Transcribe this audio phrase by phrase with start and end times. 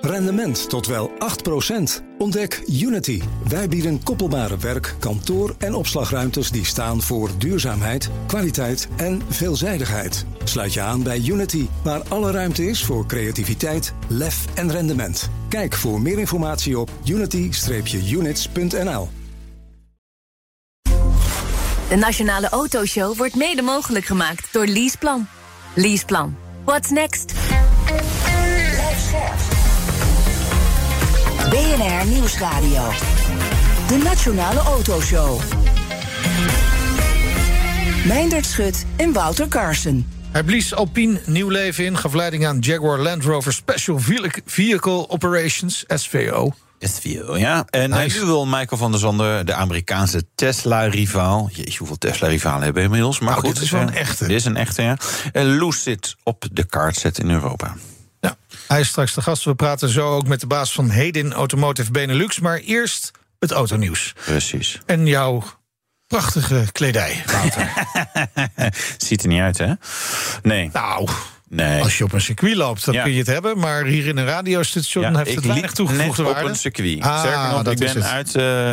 [0.00, 1.12] Rendement tot wel 8%.
[2.18, 3.22] Ontdek Unity.
[3.48, 10.26] Wij bieden koppelbare werk, kantoor en opslagruimtes die staan voor duurzaamheid, kwaliteit en veelzijdigheid.
[10.44, 15.30] Sluit je aan bij Unity, waar alle ruimte is voor creativiteit, lef en rendement.
[15.48, 19.08] Kijk voor meer informatie op unity-units.nl.
[21.88, 25.26] De Nationale Autoshow wordt mede mogelijk gemaakt door Leaseplan.
[25.74, 26.36] Leaseplan.
[26.64, 27.51] What's next?
[31.52, 32.88] BNR Nieuwsradio.
[33.88, 35.40] De Nationale Autoshow.
[38.06, 40.06] Meindert Schut en Wouter Carson.
[40.30, 43.98] Hij blies Alpine nieuw leven in, gaf leiding aan Jaguar Land Rover Special
[44.44, 46.52] Vehicle Operations, SVO.
[46.78, 47.66] SVO, ja.
[47.70, 51.50] En nu wil Michael van der Zanden, de Amerikaanse Tesla-rivaal...
[51.52, 53.18] Jeetje, hoeveel Tesla-rivalen hebben we inmiddels?
[53.18, 54.26] Maar Nou, goed, dit is wel een eh, echte.
[54.26, 54.96] Dit is een echte, ja.
[55.32, 57.74] En Loes zit op de kaart zetten in Europa.
[58.72, 59.44] Hij is straks de gast.
[59.44, 62.40] We praten zo ook met de baas van Hedin Automotive Benelux.
[62.40, 64.14] Maar eerst het autonieuws.
[64.24, 64.80] Precies.
[64.86, 65.42] En jouw
[66.06, 67.72] prachtige kledij, Wouter.
[69.06, 69.72] Ziet er niet uit, hè?
[70.42, 70.70] Nee.
[70.72, 71.08] nou,
[71.54, 71.82] nee.
[71.82, 73.02] als je op een circuit loopt, dan Ja.
[73.02, 73.58] kun je het hebben.
[73.58, 76.40] Maar hier in een radiostation heeft ik het weinig toegevoegde waarde.
[76.42, 77.00] op een circuit.
[77.02, 78.34] Ah, Sterker nog, dat ik ben uit...
[78.34, 78.70] eh,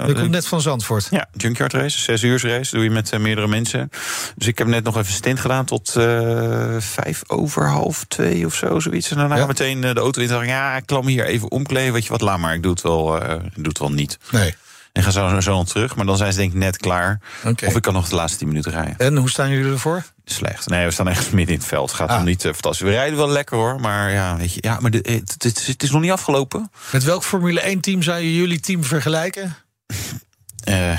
[0.00, 1.06] eh, Je komt net van Zandvoort.
[1.10, 2.74] Ja, junkyard race, zes uur race.
[2.74, 3.88] Doe je met eh, meerdere mensen.
[4.36, 8.54] Dus ik heb net nog even stint gedaan tot eh, vijf over half twee of
[8.54, 9.10] zo, zoiets.
[9.10, 9.46] En daarna Ja.
[9.46, 10.30] meteen de auto in.
[10.40, 11.92] Ik, ja, ik klam hier even omkleden.
[11.92, 12.54] Weet je wat, laat maar.
[12.54, 14.18] Ik doe het wel, ik doe het wel niet.
[14.30, 14.54] Nee.
[14.92, 15.96] En ga zo, zo dan terug.
[15.96, 17.20] Maar dan zijn ze denk ik net klaar.
[17.44, 18.96] Of ik kan nog de laatste tien minuten rijden.
[18.98, 20.04] En hoe staan jullie ervoor?
[20.24, 20.68] Slecht.
[20.68, 21.92] Nee, we staan echt midden in het veld.
[21.92, 22.16] Gaat Ah.
[22.16, 22.86] nog niet eh, fantastisch.
[22.86, 23.80] We rijden wel lekker hoor.
[23.80, 26.70] Maar ja, weet je, ja, maar het is nog niet afgelopen.
[26.92, 29.54] Met welk Formule 1-team zou je jullie team vergelijken?
[30.64, 30.92] Eh,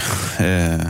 [0.73, 0.85] eh,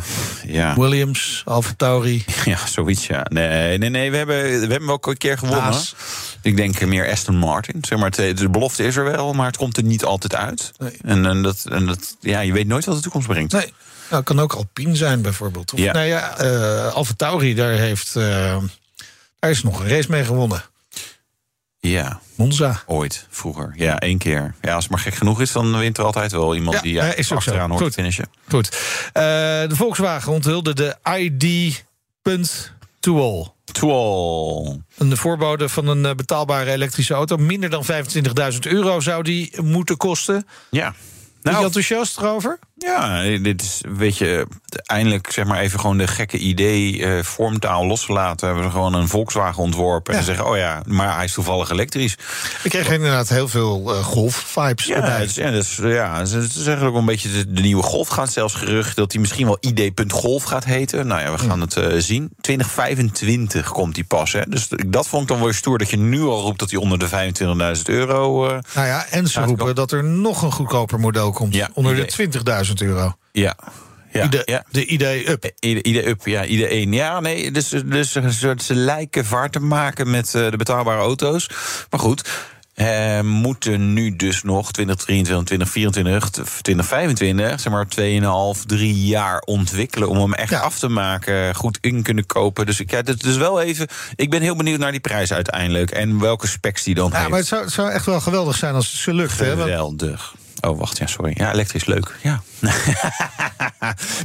[0.45, 0.75] ja.
[0.75, 2.25] Williams, Alfa Tauri.
[2.45, 3.25] Ja, zoiets, ja.
[3.29, 5.63] Nee, nee, nee we, hebben, we hebben wel een keer gewonnen.
[5.63, 5.95] Haas.
[6.41, 7.77] Ik denk meer Aston Martin.
[7.81, 10.71] Zeg maar, het- de belofte is er wel, maar het komt er niet altijd uit.
[10.77, 10.97] Nee.
[11.01, 13.51] En, en, dat, en dat, ja, je weet nooit wat de toekomst brengt.
[13.51, 13.73] Nee,
[14.09, 15.73] nou, kan ook Alpine zijn bijvoorbeeld.
[15.73, 15.93] Of, Ja.
[15.93, 20.63] Nou ja, eh Alfa Tauri, daar, heeft, daar is nog een race mee gewonnen.
[21.89, 22.83] Ja, Monza.
[22.85, 23.73] ooit, vroeger.
[23.75, 24.55] Ja, één keer.
[24.61, 26.93] Ja, als het maar gek genoeg is, dan wint er altijd wel iemand Ja, die
[26.93, 27.91] ja, nee, is achteraan hoort Goed.
[27.91, 28.25] te finishen.
[28.49, 28.67] Goed.
[29.13, 31.83] Eh, de Volkswagen onthulde de ID.
[32.99, 33.47] To all.
[33.71, 34.81] Tool.
[34.97, 37.37] Een voorbode van een eh, betaalbare elektrische auto.
[37.37, 37.85] Minder dan
[38.53, 40.47] 25.000 euro zou die moeten kosten.
[40.69, 40.89] Ja.
[40.91, 40.95] Ben
[41.41, 42.59] je Nou, enthousiast erover?
[42.85, 44.47] Ja, dit is, weet je,
[44.85, 48.47] eindelijk zeg maar even gewoon de gekke idee eh, vormtaal losgelaten.
[48.47, 50.19] Hebben we gewoon een Volkswagen ontworpen Ja.
[50.19, 52.17] en zeggen, oh ja, maar hij is toevallig elektrisch.
[52.63, 55.19] Ik kreeg inderdaad heel veel eh, golf-vibes Ja, erbij.
[55.19, 58.31] het is, ja, is, ja, is eigenlijk ook een beetje de, de nieuwe golf gaat
[58.31, 61.07] zelfs gerucht dat hij misschien wel ID.golf gaat heten.
[61.07, 62.29] Nou ja, we gaan het eh, zien.
[62.41, 64.31] 2025 komt die pas.
[64.31, 64.41] Hè?
[64.47, 66.79] Dus dat vond ik dan wel weer stoer dat je nu al roept dat hij
[66.79, 67.07] onder de
[67.77, 68.47] 25.000 euro.
[68.47, 71.53] eh, Nou ja, en ze roepen dat er nog een goedkoper model komt.
[71.55, 72.29] Ja, onder de
[72.67, 73.15] 20.000 euro.
[73.31, 73.55] ja.
[74.11, 74.63] Ja, de, ja.
[74.71, 75.51] de idee up.
[75.59, 76.93] Ieder, ieder up, ja, ieder één.
[76.93, 81.49] Ja, nee, dus, dus ze, ze lijken vaart te maken met eh, de betaalbare auto's.
[81.89, 82.29] Maar goed,
[82.73, 86.29] eh, moeten nu dus nog 2023, 2024,
[86.61, 87.85] 2025, zeg maar
[88.57, 90.59] 2,5, 3 jaar ontwikkelen om hem echt Ja.
[90.59, 92.65] af te maken, goed in kunnen kopen.
[92.65, 93.87] Dus ik, ja, dit is wel even.
[94.15, 97.29] Ik ben heel benieuwd naar die prijs uiteindelijk en welke specs die dan Ja, heeft.
[97.29, 99.39] maar het zou, het zou echt wel geweldig zijn als het ze lukt.
[99.39, 99.47] Hè?
[99.55, 100.33] Want- Geweldig.
[100.67, 101.33] Oh, wacht, ja, sorry.
[101.35, 102.15] Ja, elektrisch leuk.
[102.21, 102.41] Ja.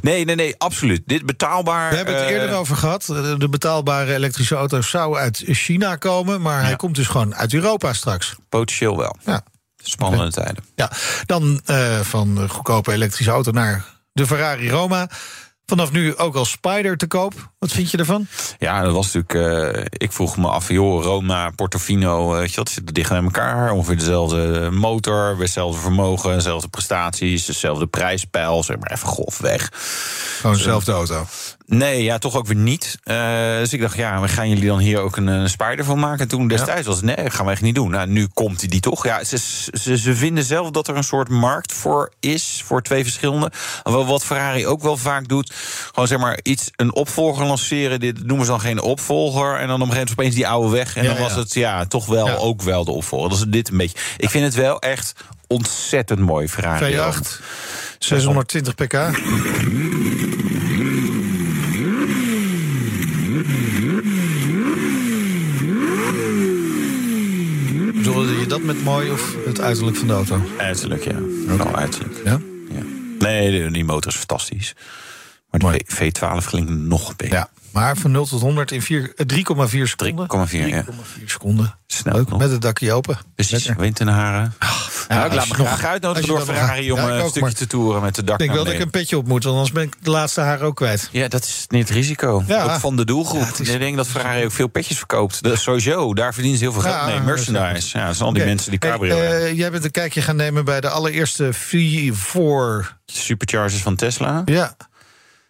[0.00, 1.02] nee, nee, nee, absoluut.
[1.06, 1.90] Dit betaalbaar.
[1.90, 3.04] We hebben het eh, eerder over gehad.
[3.38, 6.42] De betaalbare elektrische auto zou uit China komen.
[6.42, 8.34] Maar hij komt dus gewoon uit Europa straks.
[8.48, 9.16] Potentieel wel.
[9.24, 9.42] Ja.
[9.82, 10.64] Spannende tijden.
[10.74, 10.90] Ja,
[11.26, 15.08] dan eh, van de goedkope elektrische auto naar de Ferrari Roma.
[15.68, 17.50] Vanaf nu ook als Spider te koop.
[17.58, 18.26] Wat vind je ervan?
[18.58, 19.74] Ja, dat was natuurlijk.
[19.74, 23.70] eh, ik vroeg me af, joh, Roma, Portofino, wat, zitten dicht bij elkaar.
[23.70, 28.62] Ongeveer dezelfde motor, weer hetzelfde vermogen, dezelfde prestaties, dezelfde prijspeil.
[28.62, 29.70] Zeg maar even golf weg.
[30.40, 31.26] Gewoon dezelfde auto.
[31.70, 32.98] Nee, ja, toch ook weer niet.
[33.04, 35.98] Eh, dus ik dacht, ja, we gaan jullie dan hier ook een, een Spider van
[35.98, 36.20] maken.
[36.20, 37.90] En toen destijds was het, nee, dat gaan we echt niet doen.
[37.90, 39.04] Nou, nu komt die toch.
[39.04, 39.38] Ja, ze,
[39.72, 43.50] ze, ze vinden zelf dat er een soort markt voor is, voor twee verschillende.
[43.82, 45.52] Wat Ferrari ook wel vaak doet,
[45.90, 48.00] gewoon zeg maar iets, een opvolger lanceren.
[48.00, 49.56] Dit noemen ze dan geen opvolger.
[49.58, 50.96] En dan op een gegeven moment opeens die oude weg.
[50.96, 51.38] En Ja, dan was ja.
[51.38, 52.34] het, ja, toch wel Ja.
[52.34, 53.28] ook wel de opvolger.
[53.28, 53.98] Dat is dit een beetje.
[54.16, 55.12] Ik vind het wel echt
[55.46, 56.94] ontzettend mooi, Ferrari.
[56.96, 57.40] V8,
[57.98, 58.94] 620 pk.
[67.94, 70.40] Bedoelde je dat met mooi of het uiterlijk van de auto?
[70.58, 71.18] Uiterlijk, ja.
[71.46, 72.20] Vooral uiterlijk.
[72.24, 72.40] Ja?
[72.70, 72.82] Ja.
[73.18, 74.74] Nee, die motor is fantastisch.
[75.50, 75.78] Maar de Mooi.
[75.86, 76.00] V-
[76.42, 77.34] V12 klinkt nog beter.
[77.34, 80.26] Ja, Maar van 0 tot 100 in vier- eh, 3,4 seconden.
[80.28, 80.82] 3,4, ja.
[80.82, 81.74] 3,4 seconden.
[81.86, 82.38] Snel Leuk, nog.
[82.38, 83.18] met het dakje open.
[83.34, 84.54] Precies, wind in de haren.
[85.08, 87.20] nou, ik als laat me nog- graag uitnodigen door Ferrari om Ja, ik eh, een
[87.22, 89.26] stukje maar- te toeren met de dak Ik denk wel dat ik een petje op
[89.28, 91.08] moet, want anders ben ik de laatste haar ook kwijt.
[91.12, 92.44] Ja, dat is niet het risico.
[92.46, 92.62] Ja.
[92.62, 93.40] Ook van de doelgroep.
[93.40, 95.42] Ja, is- Ik denk dat Ferrari ook veel petjes verkoopt.
[95.42, 97.14] Dat sowieso, daar verdienen ze heel veel geld Ja, mee.
[97.14, 97.98] dat Merchandise.
[97.98, 100.64] Ja, dat zijn al die mensen die cabrio eh, Jij bent een kijkje gaan nemen
[100.64, 102.96] bij de allereerste V4.
[103.06, 104.42] Superchargers van Tesla.
[104.44, 104.76] Ja.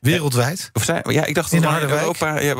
[0.01, 0.71] Wereldwijd.
[0.73, 2.01] Of zijn, ja, ik dacht In Harderwijk?
[2.01, 2.41] Europa.
[2.41, 2.55] Ja,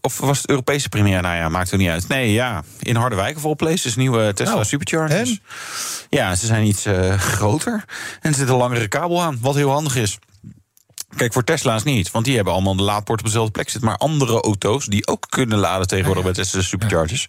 [0.00, 1.20] of was het Europese première?
[1.20, 2.08] Nou ja, maakt er niet uit.
[2.08, 2.62] Nee, ja.
[2.80, 5.30] In Harderwijk of all places, nieuwe Tesla Nou, Superchargers.
[5.30, 5.40] en?
[6.10, 7.84] Ja, ze zijn iets eh, groter.
[8.20, 10.18] En er zit een langere kabel aan, wat heel handig is.
[11.16, 13.88] Kijk, voor Tesla's niet, want die hebben allemaal de laadpoort op dezelfde plek zitten.
[13.90, 17.26] Maar andere auto's die ook kunnen laden tegenwoordig bij Tesla Superchargers.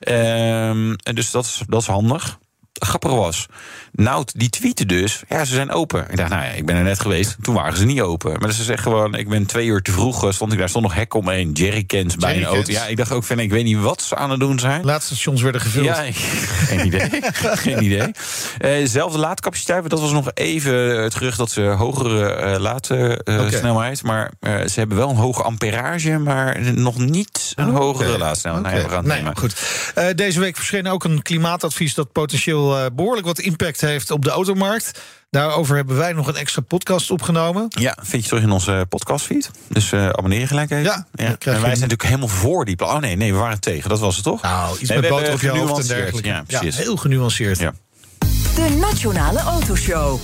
[0.00, 2.38] Ehm, en dus dat is, dat is handig.
[2.78, 3.46] Grappig was,
[3.92, 6.06] Nout die tweette dus, ja, ze zijn open.
[6.10, 8.40] Ik dacht, nou ja, ik ben er net geweest, toen waren ze niet open.
[8.40, 10.84] Maar ze zeggen gewoon, ik ben twee uur te vroeg, eh, stond ik daar, stond
[10.84, 12.72] nog hek omheen, jerrycans bij een auto.
[12.72, 14.84] Ja, ik dacht ook van, ik weet niet wat ze aan het doen zijn.
[14.84, 15.84] Laatste stations werden gevuld.
[15.86, 16.04] Ja,
[16.68, 17.08] geen idee.
[17.66, 18.10] geen idee.
[18.58, 24.02] Eh, zelfde laadcapaciteit, dat was nog even het gerucht dat ze hogere eh laadsnelheid.
[24.02, 28.18] maar eh, ze hebben wel een hoge amperage, maar nog niet een hogere Oké.
[28.18, 28.64] laadsnelheid.
[28.64, 28.74] Oké.
[28.74, 29.36] Nee, we gaan het Nee, nemen.
[29.36, 29.56] goed.
[30.16, 34.30] Deze week verscheen ook een klimaatadvies dat potentieel eh, behoorlijk wat impact heeft op de
[34.30, 35.00] automarkt.
[35.30, 37.66] Daarover hebben wij nog een extra podcast opgenomen.
[37.68, 39.50] Ja, vind je terug in onze podcastfeed.
[39.68, 40.82] Dus eh, abonneer je gelijk even.
[40.84, 42.94] Ja, En wij zijn een- natuurlijk helemaal voor die plan.
[42.94, 43.88] Oh nee, nee, we waren tegen.
[43.88, 44.42] Dat was het toch?
[44.42, 46.12] Nou, iets Nee, met boter op je hebben hoofd en genuanceerd.
[46.22, 46.52] dergelijke.
[46.52, 46.76] Ja, precies.
[46.84, 47.58] heel genuanceerd.
[47.58, 47.72] Ja.
[48.54, 50.18] De Nationale Autoshow.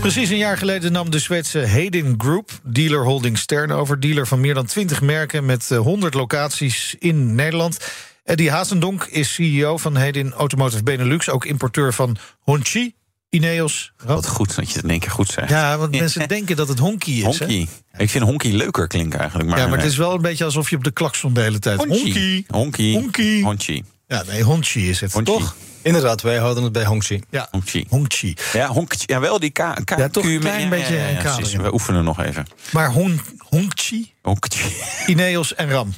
[0.00, 4.40] Precies een jaar geleden nam de Zweedse Hayden Group, dealer holding Stern over, dealer van
[4.40, 7.78] meer dan 20 merken met eh, 100 locaties in Nederland.
[8.24, 12.94] Eddie Hazendonk is CEO van Hayden Automotive Benelux, ook importeur van Honchi,
[13.30, 13.92] Ineos.
[14.04, 15.48] Wat goed dat je het in één keer goed zegt.
[15.50, 17.22] Ja, want mensen denken dat het honky is.
[17.38, 17.46] hè?
[17.46, 17.66] Honky.
[17.96, 19.48] Ik vind honky leuker klinken eigenlijk.
[19.50, 21.58] Maar, Ja, maar het is wel een beetje alsof je op de klakson de hele
[21.58, 21.78] tijd.
[21.78, 22.44] Honky.
[22.48, 22.92] Honky.
[22.92, 23.42] Honky.
[23.42, 23.82] Honky.
[24.06, 25.12] Ja, nee, Honchi is het.
[25.12, 25.30] Honky.
[25.30, 25.56] Toch?
[25.82, 27.20] Inderdaad, wij houden het bij Hongxi.
[27.30, 27.84] Ja, Honky.
[27.88, 28.34] Honchi.
[28.52, 28.96] Ja, honky.
[29.06, 29.74] Ja, wel die K.
[29.84, 31.62] K Ja, toch een klein beetje een kader.
[31.62, 32.46] We oefenen nog even.
[32.72, 34.58] Maar Hon, Honchi, Honky.
[35.06, 35.94] Ineos en Ram.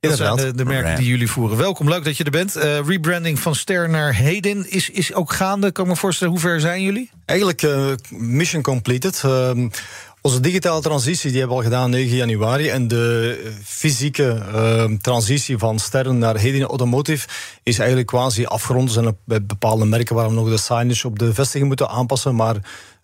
[0.00, 0.56] Dat zijn Inderdaad.
[0.56, 1.56] de, de merken die jullie voeren.
[1.56, 2.56] Welkom, leuk dat je er bent.
[2.56, 5.72] Eh, rebranding van Ster naar Heden is, is ook gaande.
[5.72, 7.10] Kan ik me voorstellen, hoe ver zijn jullie?
[7.24, 9.22] Eigenlijk eh, mission completed.
[9.24, 9.68] Ehm,
[10.20, 12.68] onze digitale transitie die hebben we al gedaan 9 januari.
[12.68, 17.28] En de eh, fysieke ehm, transitie van Sterren naar Hedin Automotive
[17.62, 18.88] is eigenlijk quasi afgerond.
[18.88, 22.34] Er zijn bij bepaalde merken waar we nog de signage op de vestiging moeten aanpassen.
[22.34, 22.56] Maar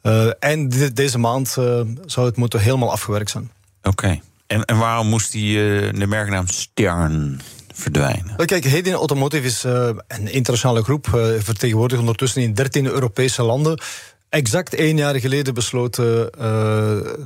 [0.03, 3.51] eh, eind de- deze maand eh, zou het moeten helemaal afgewerkt zijn.
[3.83, 4.21] Oké.
[4.47, 7.41] En, en waarom moest die, eh, de merknaam Stern
[7.73, 8.47] verdwijnen?
[8.47, 13.81] Kijk, Hedin Automotive is eh, een internationale groep, eh, vertegenwoordigd ondertussen in 13 Europese landen.
[14.29, 16.31] Exact één jaar geleden besloten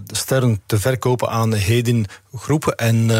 [0.06, 2.67] sterren te verkopen aan Hedin Groep.
[2.67, 3.11] En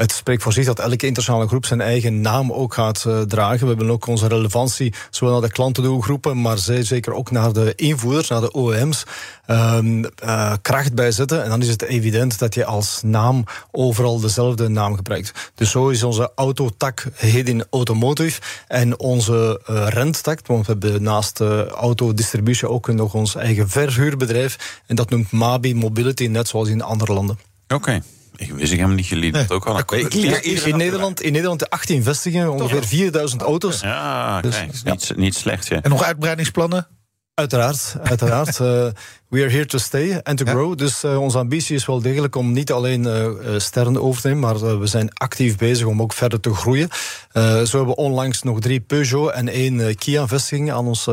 [0.00, 3.60] het spreekt voor zich dat elke internationale groep zijn eigen naam ook gaat eh, dragen.
[3.60, 8.28] We hebben ook onze relevantie zowel naar de klantendoelgroepen, maar zeker ook naar de invoerders,
[8.28, 9.04] naar de OEM's,
[9.46, 11.42] ehm, eh, kracht bijzetten.
[11.42, 15.50] En dan is het evident dat je als naam overal dezelfde naam gebruikt.
[15.54, 21.40] Dus zo is onze autotak Hedin Automotive en onze eh renttak, want we hebben naast
[21.40, 24.82] uh, autodistributie ook nog ons eigen verhuurbedrijf.
[24.86, 27.38] En dat noemt Mabi Mobility, net zoals in andere landen.
[27.68, 28.02] Oké.
[28.40, 29.84] Ik wist ik helemaal niet jullie dat ook al.
[29.84, 33.80] komt- Ik leer In Nederland, in Nederland 18 vestigingen, ongeveer 4000 auto's.
[33.80, 34.90] Ja, Dus, kijk, ja.
[34.90, 35.66] Niet, niet slecht.
[35.66, 35.82] Ja.
[35.82, 36.86] En nog uitbreidingsplannen?
[37.34, 38.58] Uiteraard, uiteraard.
[38.60, 38.86] Eh,
[39.28, 40.50] we are here to stay and to Ja.
[40.50, 40.78] grow.
[40.78, 44.28] Dus eh, onze ambitie is wel degelijk om niet alleen eh, eh, sterren over te
[44.28, 46.88] nemen, maar we zijn actief bezig om ook verder te groeien.
[47.32, 51.08] Eh, zo hebben we onlangs nog drie Peugeot en één Kia-vestigingen aan ons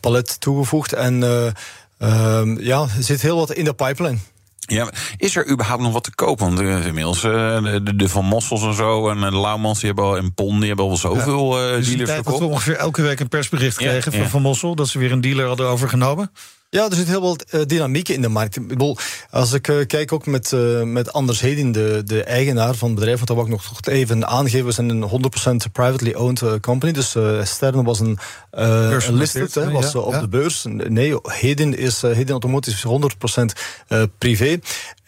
[0.00, 0.92] palet toegevoegd.
[0.92, 1.46] En eh,
[1.98, 4.18] ehm, ja, er zit heel wat in de pipeline.
[4.66, 6.38] Ja, is er überhaupt nog wat te koop?
[6.38, 9.86] Want eh, inmiddels eh, de, de Van Mossels en zo en eh, de Laumans die
[9.86, 12.42] hebben al en Pon die hebben al zoveel Dus die dealers tijd dat we verkocht.
[12.50, 14.18] ongeveer elke week een persbericht Ja, kregen ja.
[14.18, 14.74] van Van Mossel...
[14.74, 16.30] dat ze weer een dealer hadden overgenomen.
[16.76, 18.56] Ja, er zit heel wat eh, dynamiek in de markt.
[18.56, 18.96] Ik bedoel,
[19.30, 22.98] als ik eh, kijk ook met, eh, met Anders Hedin, de, de eigenaar van het
[22.98, 25.08] bedrijf, want dat wil ik nog toch even aangeven, we zijn een
[25.68, 26.92] 100% privately owned company.
[26.92, 28.18] Dus Stern was een,
[29.10, 30.20] listed, hè, was op ja.
[30.20, 30.64] de beurs.
[30.68, 33.52] Nee, Hedin is Hedin Automotive is 100%
[33.88, 34.58] eh, privé.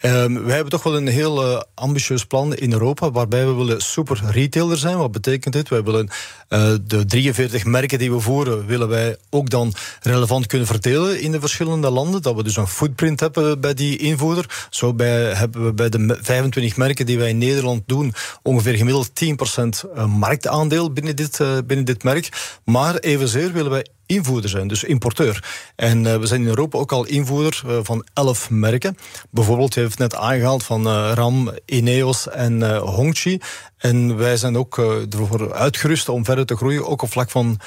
[0.01, 3.81] Um, wij hebben toch wel een heel uh, ambitieus plan in Europa, waarbij we willen
[3.81, 4.97] super retailer zijn.
[4.97, 5.69] Wat betekent dit?
[5.69, 6.09] Wij willen
[6.49, 11.31] uh, de 43 merken die we voeren, willen wij ook dan relevant kunnen verdelen in
[11.31, 12.21] de verschillende landen.
[12.21, 14.67] Dat we dus een footprint hebben bij die invoerder.
[14.69, 18.13] Zo bij, hebben we bij de 25 merken die wij in Nederland doen,
[18.43, 19.09] ongeveer gemiddeld
[19.87, 22.59] 10% marktaandeel binnen dit, uh, binnen dit merk.
[22.65, 25.43] Maar evenzeer willen wij invoerder zijn, dus importeur.
[25.75, 28.97] En uh, we zijn in Europa ook al invoerder van elf merken.
[29.29, 33.39] Bijvoorbeeld, je heeft net aangehaald van Ram, Ineos en Hongqi.
[33.77, 34.77] En wij zijn ook
[35.09, 37.59] ervoor uitgerust om verder te groeien, ook op vlak van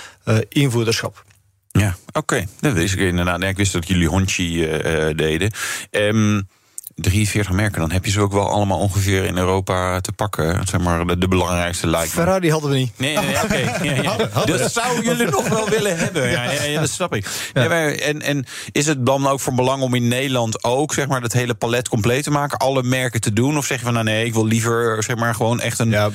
[0.48, 1.24] invoerderschap.
[1.72, 2.18] Ja, oké.
[2.18, 2.48] Okay.
[2.60, 3.38] Dat is inderdaad.
[3.38, 4.66] Nee, ik wist dat jullie Hongqi
[5.14, 5.50] deden.
[5.90, 6.48] Um,
[6.94, 10.66] 43 merken, dan heb je ze ook wel allemaal ongeveer in Europa te pakken.
[10.66, 12.10] Zeg maar de, de belangrijkste lijken.
[12.10, 12.92] Ferrari hadden we niet.
[12.96, 13.60] Nee, nee, oké.
[14.02, 16.30] Ja, Dat zouden jullie nog wel willen hebben.
[16.30, 17.26] Ja, dat snap ik.
[17.54, 21.32] en, en is het dan ook van belang om in Nederland ook zeg maar, dat
[21.32, 22.58] hele palet compleet te maken?
[22.58, 23.56] Alle merken te doen?
[23.56, 26.06] Of zeg je van nou nee, ik wil liever zeg maar, gewoon echt een, eh,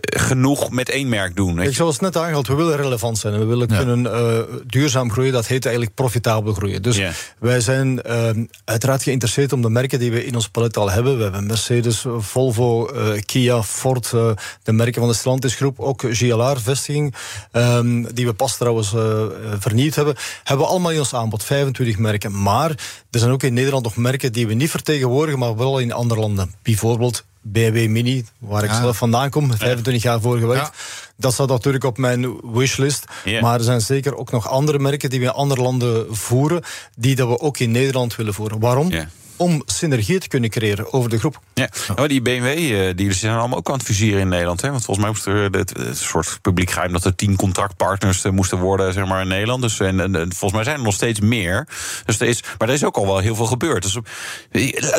[0.00, 1.54] genoeg met één merk doen?
[1.54, 3.38] Weet ik zoals net aangehaald, we willen relevant zijn.
[3.38, 5.32] We willen kunnen uh, duurzaam groeien.
[5.32, 6.82] Dat heet eigenlijk profitabel groeien.
[6.82, 7.00] Dus
[7.38, 8.30] wij zijn uh,
[8.64, 11.16] uiteraard geïnteresseerd om de merken die we in ons palet al hebben.
[11.16, 14.30] We hebben Mercedes, Volvo, uh, Kia, Ford, uh,
[14.62, 17.14] de merken van de Stellantis groep, ook GLR-vestiging,
[17.52, 19.24] um, ehm, die we pas trouwens uh,
[19.58, 22.42] vernieuwd hebben, hebben we allemaal in ons aanbod, 25 merken.
[22.42, 22.70] Maar
[23.10, 26.20] er zijn ook in Nederland nog merken die we niet vertegenwoordigen, maar wel in andere
[26.20, 26.54] landen.
[26.62, 30.70] Bijvoorbeeld BMW Mini, waar ik zelf vandaan kom, 25 jaar voor gewerkt.
[31.16, 33.04] Dat staat natuurlijk op mijn wishlist.
[33.40, 36.62] Maar er zijn zeker ook nog andere merken die we in andere landen voeren,
[36.96, 38.60] die dat we ook in Nederland willen voeren.
[38.60, 38.90] Waarom?
[39.38, 41.40] Om synergie te kunnen creëren over de groep.
[41.54, 44.60] Ja, maar die BMW-dealers eh, zijn allemaal ook aan het in Nederland.
[44.60, 44.70] Hè?
[44.70, 48.32] Want volgens mij moest er het, het soort publiek geheim dat er tien contractpartners eh,
[48.32, 49.62] moesten worden zeg maar, in Nederland.
[49.62, 51.68] Dus, en, en, volgens mij zijn er nog steeds meer.
[52.04, 53.82] Dus er is, maar er is ook al wel heel veel gebeurd.
[53.82, 53.98] Dus,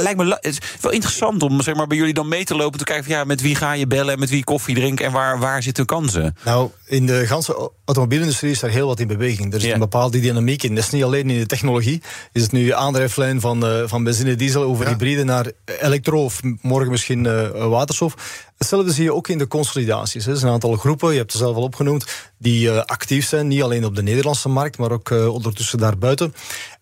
[0.02, 2.80] lijkt me het is wel interessant om zeg maar, bij jullie dan mee te lopen.
[2.80, 5.12] Te kijken van, ja, met wie ga je bellen en met wie koffie drinken en
[5.12, 6.36] waar, waar zitten kansen?
[6.44, 9.54] Nou, in de ganse automobielindustrie is daar heel wat in beweging.
[9.54, 10.76] Er is een bepaalde dynamiek in.
[10.76, 12.02] Dat is niet alleen in de technologie.
[12.32, 16.92] Is het nu aandrijflijn van, uh, van benzine, diesel over hybride naar elektro of morgen
[16.92, 18.46] misschien uh, waterstof.
[18.58, 20.26] Hetzelfde zie je ook in de consolidaties.
[20.26, 23.48] Er zijn een aantal groepen, je hebt het zelf al opgenoemd, die uh, actief zijn.
[23.48, 26.34] Niet alleen op de Nederlandse markt, maar ook uh, ondertussen daarbuiten.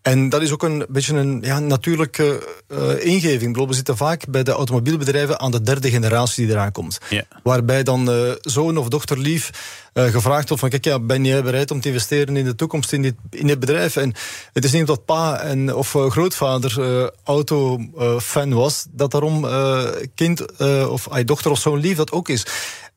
[0.07, 3.67] En dat is ook een beetje een ja, natuurlijke uh, ingeving.
[3.67, 6.97] We zitten vaak bij de automobielbedrijven aan de derde generatie die eraan komt.
[7.43, 9.49] Waarbij dan uh, zoon of dochter lief
[9.93, 12.93] uh, gevraagd wordt van kijk, ja, ben jij bereid om te investeren in de toekomst
[12.93, 13.95] in dit, in dit bedrijf?
[13.95, 14.13] En
[14.53, 19.47] het is niet dat pa en, of grootvader autofan was, dat daarom
[20.15, 20.57] kind
[20.89, 22.45] of dochter of zoon lief dat ook is.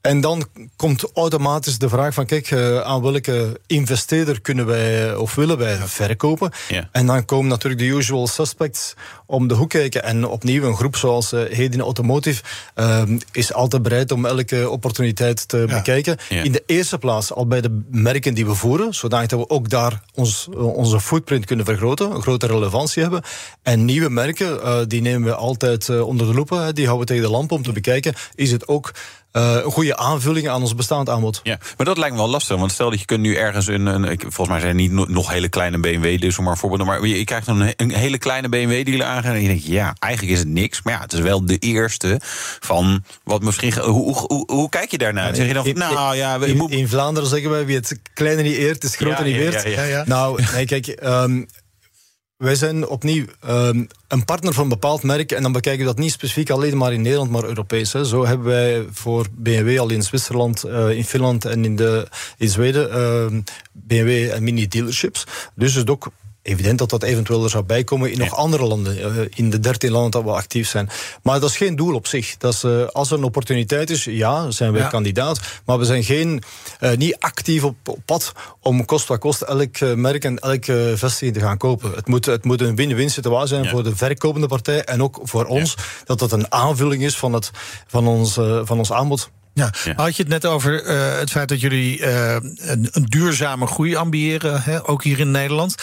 [0.00, 5.34] En dan komt automatisch de vraag van, kijk, uh, aan welke investeerder kunnen wij of
[5.34, 6.50] willen wij verkopen?
[6.68, 6.88] Ja.
[6.92, 8.94] En dan komen natuurlijk de usual suspects
[9.26, 10.02] om de hoek kijken.
[10.02, 12.42] En opnieuw een groep zoals uh, Hedin Automotive
[12.74, 13.02] uh,
[13.32, 16.16] is altijd bereid om elke opportuniteit te bekijken.
[16.28, 20.02] In de eerste plaats al bij de merken die we voeren, zodat we ook daar
[20.14, 23.22] ons, onze footprint kunnen vergroten, een grote relevantie hebben.
[23.62, 27.30] En nieuwe merken, die nemen we altijd onder de loep, die houden we tegen de
[27.30, 28.14] lamp om te bekijken.
[28.34, 28.92] Is het ook
[29.32, 31.40] uh, een goede aanvulling aan ons bestaand aanbod.
[31.42, 32.56] Ja, maar dat lijkt me wel lastig.
[32.56, 33.86] Want stel dat je kunt nu ergens een.
[33.86, 36.84] een volgens mij zijn niet nog hele kleine BMW, dus om maar voorbeeld.
[36.84, 39.24] Maar je krijgt dan een, een hele kleine BMW-dealer aan.
[39.24, 40.82] En je denkt, ja, eigenlijk is het niks.
[40.82, 42.20] Maar ja, het is wel de eerste
[42.60, 43.78] van wat misschien.
[43.78, 45.34] Hoe, hoe, hoe, kijk je daarnaar?
[45.34, 46.36] zeg je dan van, nou ja.
[46.36, 46.70] In, moet...
[46.70, 49.62] in, Vlaanderen zeggen wij: wie het kleine niet eert, is groter niet weert.
[49.62, 50.98] Ja, ja, nou, nee, kijk.
[51.04, 51.46] Um,
[52.40, 55.32] wij zijn opnieuw um, een partner van een bepaald merk.
[55.32, 57.92] En dan bekijken we dat niet specifiek alleen maar in Nederland, maar Europees.
[57.92, 58.04] Hè.
[58.04, 62.48] Zo hebben wij voor BMW al in Zwitserland, uh, in Finland en in, de, in
[62.48, 63.40] Zweden ehm,
[63.72, 65.26] BMW en mini dealerships.
[65.54, 66.10] Dus het is ook
[66.42, 69.90] evident dat dat eventueel er zou bijkomen in nog andere landen, eh, in de dertien
[69.90, 70.88] landen dat we actief zijn.
[71.22, 72.36] Maar dat is geen doel op zich.
[72.36, 75.40] Dat is, uh, als er een opportuniteit is, ja, zijn wij kandidaat.
[75.64, 76.42] Maar we zijn geen,
[76.80, 81.34] uh, niet actief op, op, pad om kost wat kost elk merk en elke vestiging
[81.34, 81.92] te gaan kopen.
[81.92, 85.44] Het moet, het moet een win-win situatie zijn voor de verkopende partij en ook voor
[85.44, 87.50] ons, dat dat een aanvulling is van, het,
[87.86, 88.32] van, ons,
[88.64, 89.30] van ons aanbod.
[89.54, 89.70] Ja.
[89.96, 93.96] Had je het net over uh, het feit dat jullie uh, een, een, duurzame groei
[93.96, 95.74] ambiëren, hè, ook hier in Nederland.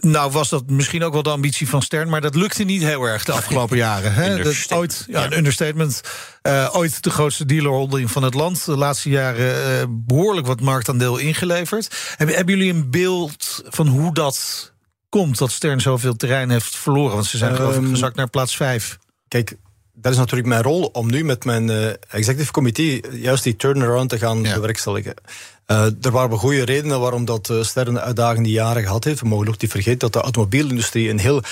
[0.00, 3.04] Nou, was dat misschien ook wel de ambitie van Stern, maar dat lukte niet heel
[3.04, 4.14] erg de afgelopen jaren.
[4.14, 4.42] Hè?
[4.42, 6.00] Dat ooit, ja, een understatement.
[6.42, 8.64] Uh, ooit de grootste dealerholding van het land.
[8.64, 12.14] De laatste jaren uh, behoorlijk wat marktaandeel ingeleverd.
[12.16, 14.72] Hebben, hebben jullie een beeld van hoe dat
[15.08, 17.14] komt dat Stern zoveel terrein heeft verloren?
[17.14, 18.98] Want ze zijn geloof ik ehm, gezakt naar plaats 5.
[19.28, 19.56] Kijk,
[20.00, 24.10] dat is natuurlijk mijn rol om nu met mijn uh, executive committee juist die turnaround
[24.10, 25.14] te gaan bewerkstelligen.
[25.66, 29.20] Uh, er waren goede redenen waarom dat uh, Sterren uitdagende jaren gehad heeft.
[29.20, 31.42] We mogen ook niet vergeten dat de automobielindustrie een heel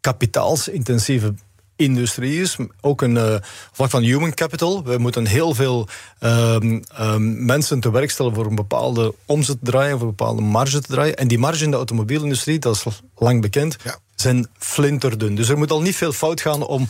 [0.00, 1.34] kapitaalsintensieve
[1.76, 2.56] industrie is.
[2.80, 3.34] Ook een uh,
[3.72, 4.84] vlak van human capital.
[4.84, 5.88] We moeten heel veel
[6.20, 10.42] um, um, mensen te werk stellen voor een bepaalde omzet te draaien, voor een bepaalde
[10.42, 11.16] marge te draaien.
[11.16, 13.76] En die marge in de automobielindustrie, dat is lang bekend,
[14.20, 15.34] zijn flinterdun.
[15.34, 16.88] Dus er moet al niet veel fout gaan om,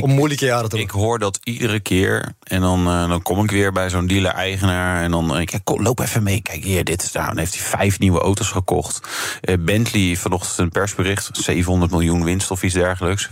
[0.00, 2.34] om moeilijke jaren te Ik hoor dat iedere keer.
[2.42, 5.02] En dan, uh, dan kom ik weer bij zo'n dealer-eigenaar.
[5.02, 6.40] En dan denk ik, kom, loop even mee.
[6.42, 7.26] Kijk hier, dit is nou.
[7.26, 9.00] Dan heeft hij vijf nieuwe auto's gekocht.
[9.42, 11.30] Uh, Bentley, vanochtend een persbericht.
[11.32, 13.28] 700 miljoen winst of iets dergelijks.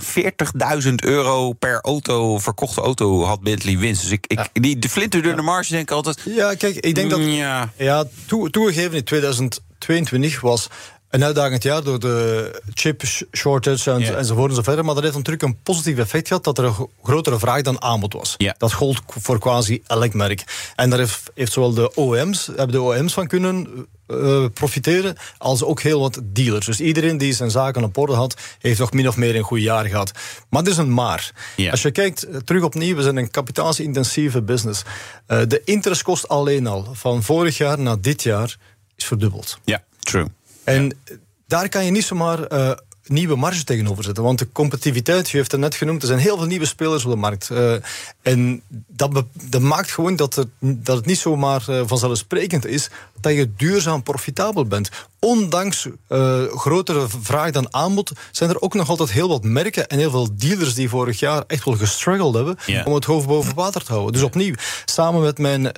[0.85, 4.03] 40.000 euro per auto, verkochte auto had Bentley winst.
[4.03, 4.47] Dus ik, ik, ja.
[4.53, 6.21] die, de flinterdunne marge denk ik altijd...
[6.25, 7.21] Ja, kijk, ik denk dat...
[7.25, 10.69] Ja, ja toe, toegegeven in 2022 was
[11.15, 13.03] een uitdagend jaar door de chip
[13.33, 14.19] shortage en, yeah.
[14.19, 14.85] enzovoort en zo verder.
[14.85, 18.13] Maar dat heeft natuurlijk een positief effect gehad dat er een grotere vraag dan aanbod
[18.13, 18.35] was.
[18.37, 18.55] Yeah.
[18.59, 20.73] Dat gold voor quasi elk merk.
[20.77, 25.63] En daar heeft, heeft zowel de OEM's, hebben de OEM's van kunnen uh, profiteren, als
[25.63, 26.67] ook heel wat dealers.
[26.67, 29.61] Dus iedereen die zijn zaken op orde had, heeft nog min of meer een goed
[29.61, 30.13] jaar gehad.
[30.49, 31.33] Maar het is een maar.
[31.57, 31.71] Yeah.
[31.71, 34.83] Als je kijkt, terug opnieuw, we zijn een kapitaalsintensieve business.
[35.29, 38.57] Uh, de interestkost alleen al, van vorig jaar naar dit jaar,
[38.97, 39.59] is verdubbeld.
[39.65, 40.27] Ja, true.
[40.65, 40.99] En
[41.47, 42.71] daar kan je niet zomaar uh,
[43.07, 44.23] nieuwe marge tegenover zetten.
[44.23, 47.11] Want de competitiviteit, je heeft het net genoemd, er zijn heel veel nieuwe spelers op
[47.11, 47.49] de markt.
[47.53, 47.75] Uh,
[48.23, 52.91] en dat, maakt gewoon dat het, dat het niet zomaar uh, vanzelfsprekend is
[53.21, 54.91] dat je duurzaam profitabel bent.
[55.25, 59.99] Ondanks uh, grotere vraag dan aanbod zijn er ook nog altijd heel wat merken en
[59.99, 62.87] heel veel dealers die vorig jaar echt wel gestruggeld hebben yeah.
[62.87, 64.13] om het hoofd boven water te houden.
[64.13, 64.55] Dus opnieuw,
[64.85, 65.71] samen met mijn uh,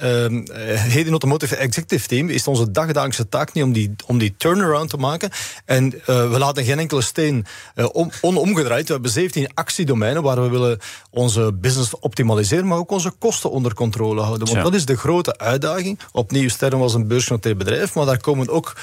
[0.81, 4.91] Heden Automotive Executive Team is het onze dagdagelijkse taak niet om die, om die turnaround
[4.91, 5.31] te maken.
[5.65, 7.47] En uh, we laten geen enkele steen
[7.93, 8.87] om, onomgedraaid.
[8.87, 10.79] We hebben 17 actiedomeinen waar we willen
[11.11, 14.47] onze business optimaliseren, maar ook onze kosten onder controle houden.
[14.47, 14.63] Want Ja.
[14.63, 15.99] dat is de grote uitdaging.
[16.13, 18.75] Opnieuw, Sterren was een beursgenoteerd bedrijf, maar daar komen ook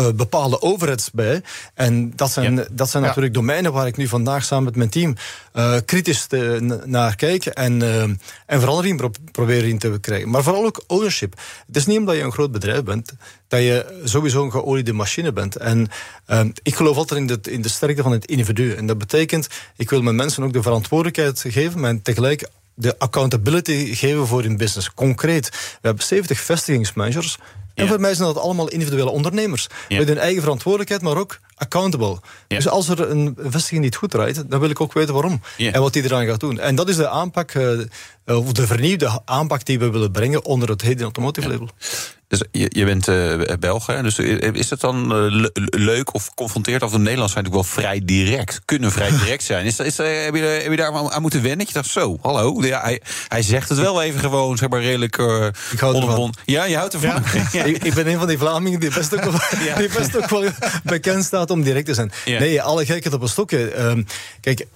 [0.00, 1.42] uh, bepaalde overheads bij.
[1.74, 2.64] En dat zijn, Ja.
[2.70, 3.08] dat zijn Ja.
[3.08, 5.16] natuurlijk domeinen waar ik nu vandaag samen met mijn team
[5.54, 10.30] uh, kritisch te- naar kijk en, uh, en verandering pro proberen in te krijgen.
[10.30, 11.34] Maar vooral ook ownership.
[11.66, 13.12] Het is niet omdat je een groot bedrijf bent
[13.48, 15.56] dat je sowieso een geoliede machine bent.
[15.56, 15.88] En
[16.62, 18.74] ik geloof altijd in de, in de sterkte van het individu.
[18.74, 23.94] En dat betekent, ik wil mijn mensen ook de verantwoordelijkheid geven, maar tegelijk de accountability
[23.94, 24.94] geven voor hun business.
[24.94, 27.38] Concreet, we hebben 70 vestigingsmanagers.
[27.74, 29.66] En voor mij zijn dat allemaal individuele ondernemers.
[29.88, 32.18] Met hun eigen verantwoordelijkheid, maar ook accountable.
[32.48, 35.40] Dus als er een vestiging niet goed draait, dan wil ik ook weten waarom.
[35.56, 36.58] En wat die eraan gaat doen.
[36.58, 37.78] En dat is de aanpak, eh,
[38.24, 41.68] of de vernieuwde aanpak die we willen brengen onder het Heden Automotive label.
[42.30, 44.02] Dus je, je bent eh Belg, hè?
[44.02, 44.18] Dus
[44.52, 48.00] is het dan eh, le- leuk of confronteerd of de Nederlanders zijn natuurlijk wel vrij
[48.04, 49.66] direct, kunnen vrij direct zijn?
[49.66, 51.58] Is, is, eh, heb, je, heb je daar aan moeten wennen?
[51.58, 54.80] Dat je dacht, zo, hallo, ja, hij, hij zegt het wel even gewoon, zeg maar
[54.82, 56.36] redelijk eh Ik onderbond.
[56.44, 57.22] Ja, je houdt ervan.
[57.52, 57.64] Ja.
[57.64, 59.76] Ik, ik ben een van die Vlamingen die best ook wel, Ja.
[59.76, 60.44] die best ook wel
[60.84, 62.12] bekend staat om direct te zijn.
[62.24, 63.70] Nee, alle gekheid op een stokje.
[63.70, 64.02] Ehm,
[64.40, 64.66] kijk,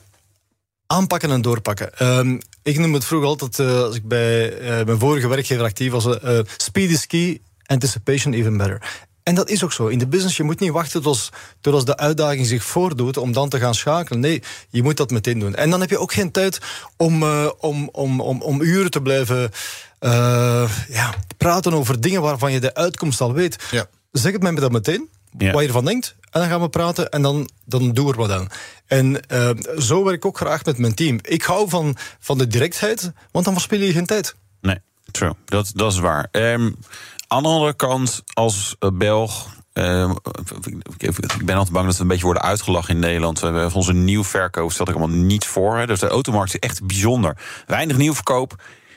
[0.86, 1.98] aanpakken en doorpakken.
[1.98, 5.90] Ehm, ik noem het vroeger altijd, eh, als ik bij eh, mijn vorige werkgever actief
[5.92, 9.02] was, eh, speed is key, anticipation even better.
[9.22, 9.86] En dat is ook zo.
[9.86, 13.32] In de business, je moet niet wachten tot, tot als de uitdaging zich voordoet om
[13.32, 14.20] dan te gaan schakelen.
[14.20, 15.54] Nee, je moet dat meteen doen.
[15.54, 16.58] En dan heb je ook geen tijd
[16.96, 19.50] om, eh, om, om, om, om uren te blijven
[19.98, 23.56] eh, ja, praten over dingen waarvan je de uitkomst al weet.
[23.70, 23.86] Ja.
[24.12, 25.52] Zeg het mij dat meteen, Ja.
[25.52, 26.14] wat je ervan denkt.
[26.30, 28.48] En dan gaan we praten en dan, dan doen we er wat aan.
[28.86, 31.18] En eh, zo werk ik ook graag met mijn team.
[31.22, 34.34] Ik hou van, van de directheid, want dan verspil je geen tijd.
[34.60, 34.78] Nee,
[35.10, 35.32] true.
[35.44, 36.28] Dat, dat is waar.
[36.30, 36.70] Ehm,
[37.26, 39.46] aan de andere kant, als eh, Belg.
[39.72, 40.10] ehm,
[40.98, 43.40] ik ben altijd bang dat we een beetje worden uitgelachen in Nederland.
[43.40, 45.86] We hebben onze nieuwverkoop stelt ik allemaal niet voor.
[45.86, 47.36] Dus de automarkt is echt bijzonder.
[47.66, 48.54] Weinig nieuwverkoop,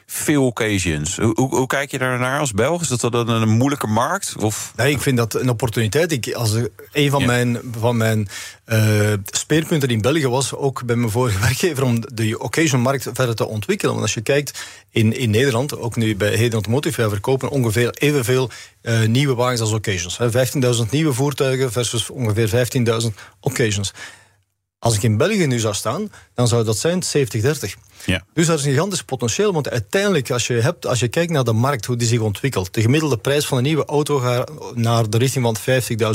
[0.10, 1.16] veel occasions.
[1.18, 2.82] Hoe, hoe, hoe kijk je daar naar als Belg?
[2.82, 4.34] Is dat dan een, moeilijke markt?
[4.40, 6.12] Of, Nee, ik vind dat een opportuniteit.
[6.12, 6.54] Ik, als
[6.92, 7.26] een van Ja.
[7.26, 8.28] mijn, van mijn
[8.66, 13.46] eh, speerpunten in België was ook bij mijn vorige werkgever om de occasion-markt verder te
[13.48, 13.92] ontwikkelen.
[13.94, 17.90] Want als je kijkt in, in Nederland, ook nu bij Heden Automotive, wij verkopen ongeveer
[17.90, 18.50] evenveel
[18.82, 20.18] eh, nieuwe wagens als occasions.
[20.18, 20.32] hè.
[20.86, 22.68] 15.000 nieuwe voertuigen versus ongeveer
[23.02, 23.08] 15.000
[23.40, 23.94] occasions.
[24.80, 27.08] Als ik in België nu zou staan, dan zou dat zijn 70-30.
[28.06, 28.24] Ja.
[28.34, 31.44] Dus dat is een gigantisch potentieel, want uiteindelijk, als je, hebt, als je kijkt naar
[31.44, 35.10] de markt, hoe die zich ontwikkelt, de gemiddelde prijs van een nieuwe auto gaat naar
[35.10, 35.58] de richting van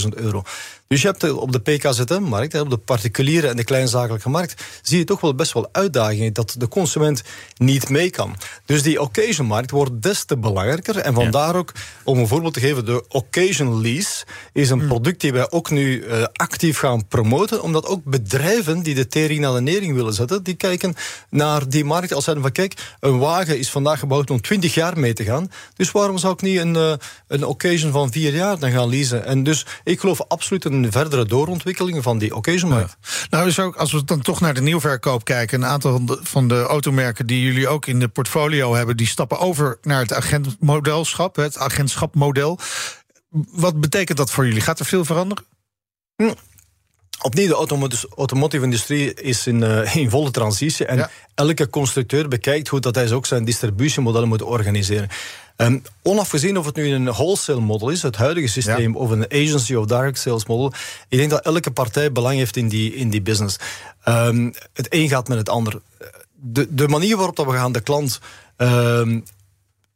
[0.02, 0.42] 50.000 euro.
[0.86, 4.98] Dus je hebt de- op de PKZM-markt, op de particuliere en de kleinzakelijke markt, zie
[4.98, 7.22] je toch wel best wel uitdagingen dat de consument
[7.56, 8.36] niet mee kan.
[8.64, 10.96] Dus die occasion-markt wordt des te belangrijker.
[10.96, 11.72] En vandaar ook,
[12.04, 16.02] om een voorbeeld te geven, de occasion lease is een product die wij ook nu
[16.02, 20.42] eh, actief gaan promoten, omdat ook bedrijven die de tering naar de nering willen zetten,
[20.42, 20.94] die kijken
[21.30, 24.98] naar die markt als zeiden van kijk, een wagen is vandaag gebouwd om 20 jaar
[24.98, 25.50] mee te gaan.
[25.74, 26.92] Dus waarom zou ik niet een, eh,
[27.28, 29.24] een occasion van vier jaar dan gaan leasen?
[29.24, 32.96] En dus ik geloof absoluut in een verdere doorontwikkeling van die occasion-markt.
[33.30, 36.18] Nou, is ook, als we dan toch naar de nieuwverkoop kijken, een aantal van de,
[36.22, 40.12] van de automerken die jullie ook in de portfolio hebben, die stappen over naar het
[40.12, 42.58] agentmodelschap, het agentschapmodel.
[43.52, 44.60] Wat betekent dat voor jullie?
[44.60, 45.44] Gaat er veel veranderen?
[47.22, 50.86] Opnieuw, de automotive, automotive industrie is in, uh, in volle transitie.
[50.86, 55.08] En elke constructeur bekijkt hoe dat hij ook zijn distributiemodellen moet organiseren.
[55.56, 59.74] Um, onafgezien of het nu een wholesale model is, het huidige systeem, of een agency
[59.74, 60.72] of direct sales model,
[61.08, 63.56] ik denk dat elke partij belang heeft in die, in die business.
[64.08, 65.80] Um, het een gaat met het ander.
[66.32, 68.20] De, de manier waarop dat we gaan de klant
[68.56, 69.24] um,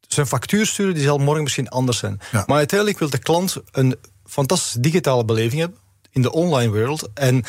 [0.09, 2.21] zijn factuur sturen, die zal morgen misschien anders zijn.
[2.47, 5.79] Maar uiteindelijk wil de klant een fantastische digitale beleving hebben
[6.16, 7.09] in de online wereld.
[7.14, 7.44] En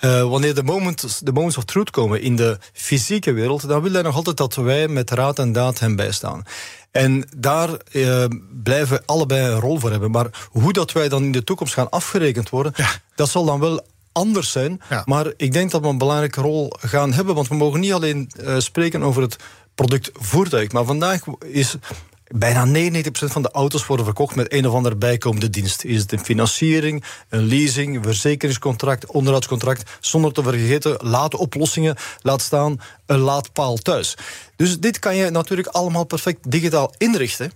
[0.00, 3.92] uh, wanneer de moments, de moments of truth komen in de fysieke wereld, dan wil
[3.92, 6.42] hij nog altijd dat wij met raad en daad hem bijstaan.
[6.90, 8.24] En daar uh,
[8.62, 10.10] blijven we allebei een rol voor hebben.
[10.10, 12.72] Maar hoe dat wij dan in de toekomst gaan afgerekend worden,
[13.14, 14.80] dat zal dan wel anders zijn.
[15.04, 17.34] Maar ik denk dat we een belangrijke rol gaan hebben.
[17.34, 19.36] Want we mogen niet alleen uh, spreken over het
[19.74, 20.72] product voertuig.
[20.72, 21.76] Maar vandaag is
[22.24, 25.84] bijna 99% van de auto's worden verkocht met een of andere bijkomende dienst.
[25.84, 32.80] Is het een financiering, een leasing, een verzekeringscontract, onderhoudscontract, zonder te vergeten laadoplossingen, laat staan
[33.06, 34.16] een laadpaal thuis.
[34.56, 37.52] Dus dit kan je natuurlijk allemaal perfect digitaal inrichten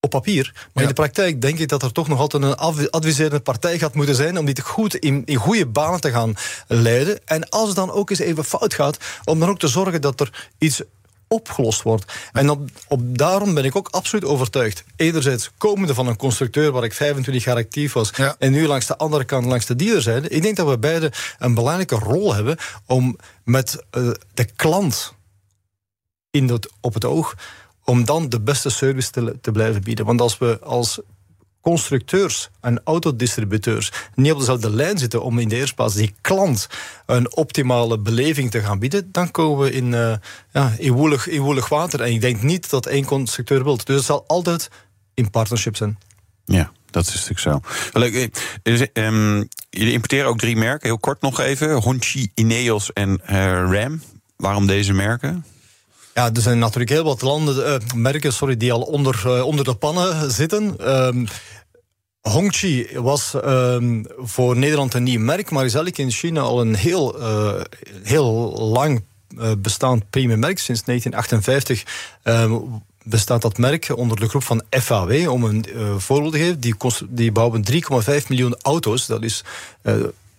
[0.00, 0.68] op papier.
[0.72, 3.94] Maar in de praktijk denk ik dat er toch nog altijd een adviserende partij gaat
[3.94, 6.34] moeten zijn om dit goed in, in goede banen te gaan
[6.68, 7.26] leiden.
[7.26, 10.20] En als het dan ook eens even fout gaat, om dan ook te zorgen dat
[10.20, 10.82] er iets
[11.28, 12.12] opgelost wordt.
[12.32, 14.84] En op, op, daarom ben ik ook absoluut overtuigd.
[14.96, 18.10] Enerzijds komende van een constructeur waar ik 25 jaar actief was...
[18.38, 20.28] en nu langs de andere kant, langs de dealerzijde...
[20.28, 22.56] ik denk dat we beide een belangrijke rol hebben...
[22.86, 25.14] om met uh, de klant
[26.30, 27.34] in het, op het oog
[27.84, 30.04] om dan de beste service te, te blijven bieden.
[30.04, 31.00] Want als we als
[31.64, 36.68] constructeurs en autodistributeurs niet op dezelfde lijn zitten om in de eerste plaats die klant
[37.06, 40.14] een optimale beleving te gaan bieden, dan komen we in, uh,
[40.52, 42.00] ja, in, woelig, in woelig water.
[42.00, 43.86] En ik denk niet dat één constructeur wilt.
[43.86, 44.70] Dus het zal altijd
[45.14, 45.98] in partnership zijn.
[46.44, 46.72] Ja.
[46.90, 47.60] Dat is natuurlijk zo.
[47.98, 48.30] Leuk.
[48.62, 50.88] Dus, um, jullie importeren ook drie merken.
[50.88, 51.74] Heel kort nog even.
[51.74, 53.36] Honchi, Ineos en uh,
[53.70, 54.02] Ram.
[54.36, 55.44] Waarom deze merken?
[56.14, 59.64] Ja, er zijn natuurlijk heel wat landen, uh, merken sorry, die al onder, uh, onder
[59.64, 60.92] de pannen zitten.
[61.06, 61.26] Um,
[62.28, 66.74] Hongqi was um, voor Nederland een nieuw merk, maar is eigenlijk in China al een
[66.74, 67.60] heel, uh,
[68.02, 69.04] heel lang
[69.58, 70.58] bestaand premium merk.
[70.58, 71.84] Sinds 1958
[72.22, 75.30] um, bestaat dat merk onder de groep van FAW.
[75.30, 76.74] Om een uh, voorbeeld te geven, die,
[77.08, 77.80] die bouwen 3,5
[78.28, 79.06] miljoen auto's.
[79.06, 79.44] Dat is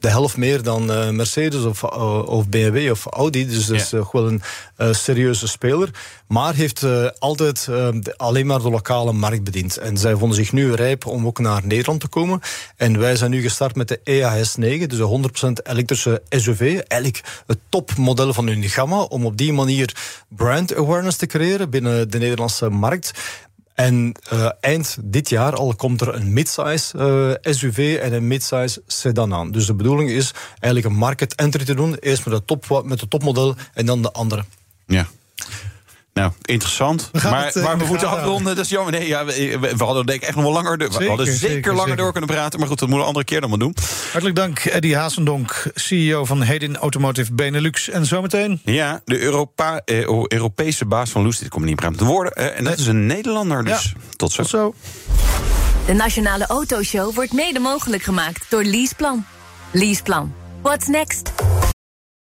[0.05, 3.47] de helft meer dan uh, Mercedes of, uh, of BMW of Audi.
[3.47, 5.89] Dus dat is uh, wel een serieuze speler.
[6.27, 6.85] Maar heeft
[7.19, 7.69] altijd
[8.17, 9.77] alleen maar de lokale markt bediend.
[9.77, 12.39] En zij vonden zich nu rijp om ook naar Nederland te komen.
[12.75, 16.81] En wij zijn nu gestart met de EAS 9, dus een 100% elektrische SUV.
[16.87, 19.01] Eigenlijk het topmodel van hun gamma.
[19.01, 19.95] Om op die manier
[20.29, 23.11] brand awareness te creëren binnen de Nederlandse markt.
[23.75, 28.81] En uh, eind dit jaar al komt er een midsize uh, SUV en een midsize
[28.87, 29.51] sedan aan.
[29.51, 31.95] Dus de bedoeling is eigenlijk een market entry te doen.
[31.95, 34.45] Eerst met het, top, het topmodel en dan de andere.
[34.85, 35.07] Ja.
[36.19, 37.09] Nou, interessant.
[37.11, 38.55] We maar, het, maar we moeten afronden.
[38.55, 38.91] Dat is jammer.
[38.91, 40.77] Nee, ja, we, we, hadden denk ik echt nog wel langer.
[40.77, 42.03] We zeker, hadden zeker, zeker langer zeker.
[42.03, 42.59] door kunnen praten.
[42.59, 43.75] Maar goed, dat moeten we een andere keer dan maar doen.
[44.11, 47.89] Hartelijk dank, Eddie Hazendonk, CEO van Hedin Automotive Benelux.
[47.89, 48.61] En zometeen.
[48.63, 51.45] Ja, de Europa, eh, Europese baas van Lucid.
[51.45, 52.33] Ik kom niet praten te woorden.
[52.33, 53.63] Eh, en dat is een Nederlander.
[53.63, 53.99] Dus ja.
[54.15, 54.41] tot zo.
[54.41, 54.75] Tot zo.
[55.85, 59.25] De Nationale Autoshow wordt mede mogelijk gemaakt door Leaseplan.
[59.71, 60.33] Leaseplan.
[60.61, 61.31] What's next?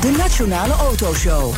[0.00, 1.54] De Nationale Autoshow.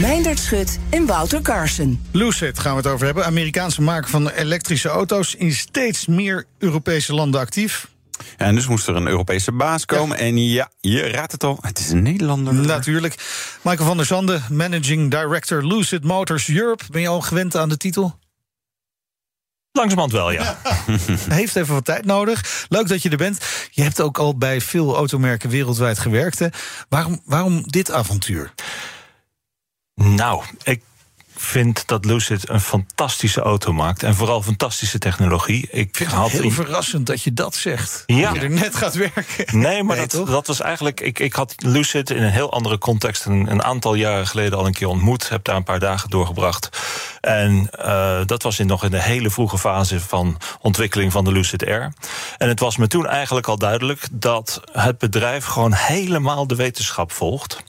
[0.00, 2.06] Meindert Schut en Wouter Carson.
[2.12, 3.24] Lucid gaan we het over hebben.
[3.24, 7.88] Amerikaanse maker van elektrische auto's in steeds meer Europese landen actief.
[8.36, 10.18] En dus moest er een Europese baas komen.
[10.18, 12.54] En ja, je raadt het al, het is een Nederlander.
[12.54, 13.14] Natuurlijk.
[13.62, 16.84] Michael van der Zande, Managing Director Lucid Motors Europe.
[16.90, 18.18] Ben je al gewend aan de titel?
[19.78, 20.58] Langzamerhand wel, ja.
[21.40, 22.66] Heeft even wat tijd nodig.
[22.68, 23.38] Leuk dat je er bent.
[23.70, 26.38] Je hebt ook al bij veel automerken wereldwijd gewerkt.
[26.38, 26.46] Hè?
[26.88, 28.52] Waarom, waarom dit avontuur?
[29.94, 30.82] Nou, ik
[31.40, 34.02] vind dat Lucid een fantastische auto maakt.
[34.02, 35.68] En vooral fantastische technologie.
[35.70, 38.02] Ik vind het heel in- verrassend dat je dat zegt.
[38.06, 38.26] Ja.
[38.28, 39.58] Dat je er net gaat werken.
[39.58, 40.30] Nee, maar Nee, dat, toch?
[40.30, 41.00] dat was eigenlijk.
[41.00, 44.66] Ik, ik had Lucid in een heel andere context een, een aantal jaren geleden al
[44.66, 45.28] een keer ontmoet.
[45.28, 46.68] Heb daar een paar dagen doorgebracht.
[47.20, 51.32] En eh, dat was in, nog in de hele vroege fase van ontwikkeling van de
[51.32, 51.92] Lucid Air.
[52.38, 57.12] En het was me toen eigenlijk al duidelijk dat het bedrijf gewoon helemaal de wetenschap
[57.12, 57.62] volgt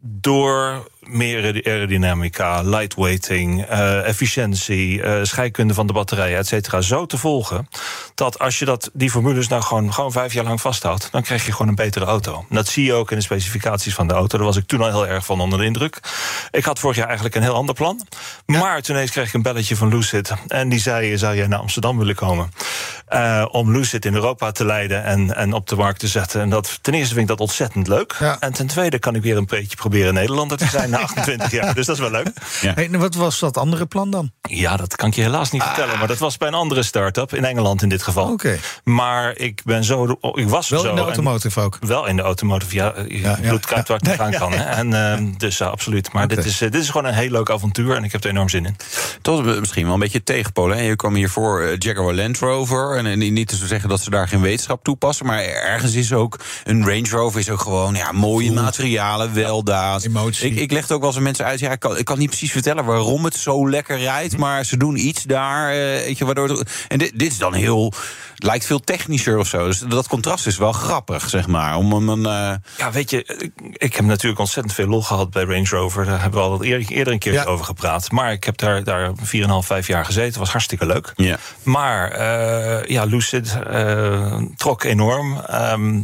[0.00, 7.18] door meer aerodynamica, lightweighting, eh, efficiëntie, eh, scheikunde van de batterijen, et cetera, zo te
[7.18, 7.68] volgen.
[8.14, 11.46] Dat als je dat, die formules nou gewoon, gewoon vijf jaar lang vasthoudt, dan krijg
[11.46, 12.44] je gewoon een betere auto.
[12.48, 14.36] En dat zie je ook in de specificaties van de auto.
[14.36, 16.00] Daar was ik toen al heel erg van onder de indruk.
[16.50, 18.06] Ik had vorig jaar eigenlijk een heel ander plan.
[18.46, 20.32] Maar toen ineens kreeg ik een belletje van Lucid.
[20.48, 22.50] En die zei: Zou jij naar Amsterdam willen komen?
[23.06, 26.40] Eh, om Lucid in Europa te leiden en, en op de markt te zetten.
[26.40, 28.16] En dat, ten eerste vind ik dat ontzettend leuk.
[28.18, 28.36] Ja.
[28.40, 31.74] En ten tweede kan ik weer een beetje proberen Nederlander te zijn na 28 jaar.
[31.74, 32.28] Dus dat is wel leuk.
[32.60, 34.30] Hey, en wat was dat andere plan dan?
[34.42, 35.98] Ja, dat kan ik je helaas niet vertellen.
[35.98, 38.32] Maar dat was bij een andere start-up, in Engeland in dit geval.
[38.32, 38.58] Oké.
[38.84, 40.18] Maar ik ben zo.
[40.34, 40.88] Ik was Wel zo.
[40.88, 41.78] in de automotive ook.
[41.80, 44.12] wel in de automotive, ja, je Ja, ja, bloed kruipt waar het ja.
[44.12, 44.52] niet aan Ja, kan.
[44.52, 46.12] En, ehm, dus absoluut.
[46.12, 48.30] Maar dit, is, eh, dit is gewoon een heel leuk avontuur en ik heb er
[48.30, 48.76] enorm zin in.
[49.22, 50.82] Is misschien wel een beetje tegenpolen.
[50.82, 52.96] Je kwam hier voor eh, Jaguar Land Rover.
[52.96, 55.26] En, en niet te zeggen dat ze daar geen wetenschap toepassen.
[55.26, 60.04] Maar ergens is ook een Range Rover is ook gewoon ja, mooie materialen, weldaad.
[60.04, 60.50] Emotie.
[60.50, 61.60] Ik, ik leg ook wel eens mensen uit.
[61.60, 64.36] Ja, ik, kan, ik kan niet precies vertellen waarom het zo lekker rijdt.
[64.36, 65.70] Maar ze doen iets daar.
[65.70, 67.92] eh, weet je, waardoor het- en dit, dit is dan heel.
[68.38, 69.66] Lijkt veel technischer of zo.
[69.66, 71.76] Dus dat contrast is wel grappig, zeg maar.
[71.76, 75.30] Om, om een, eh, Ja, weet je, ik, ik heb natuurlijk ontzettend veel lol gehad
[75.30, 76.04] bij Range Rover.
[76.04, 77.44] Daar hebben we al eerder, eerder een keer Ja.
[77.44, 78.10] over gepraat.
[78.10, 80.40] Maar ik heb daar, daar 4,5, 5 jaar gezeten.
[80.40, 81.12] was hartstikke leuk.
[81.16, 81.36] ja.
[81.62, 83.56] Maar eh, ja, Lucid
[84.56, 85.40] trok enorm.
[85.40, 86.02] Ehm, eh,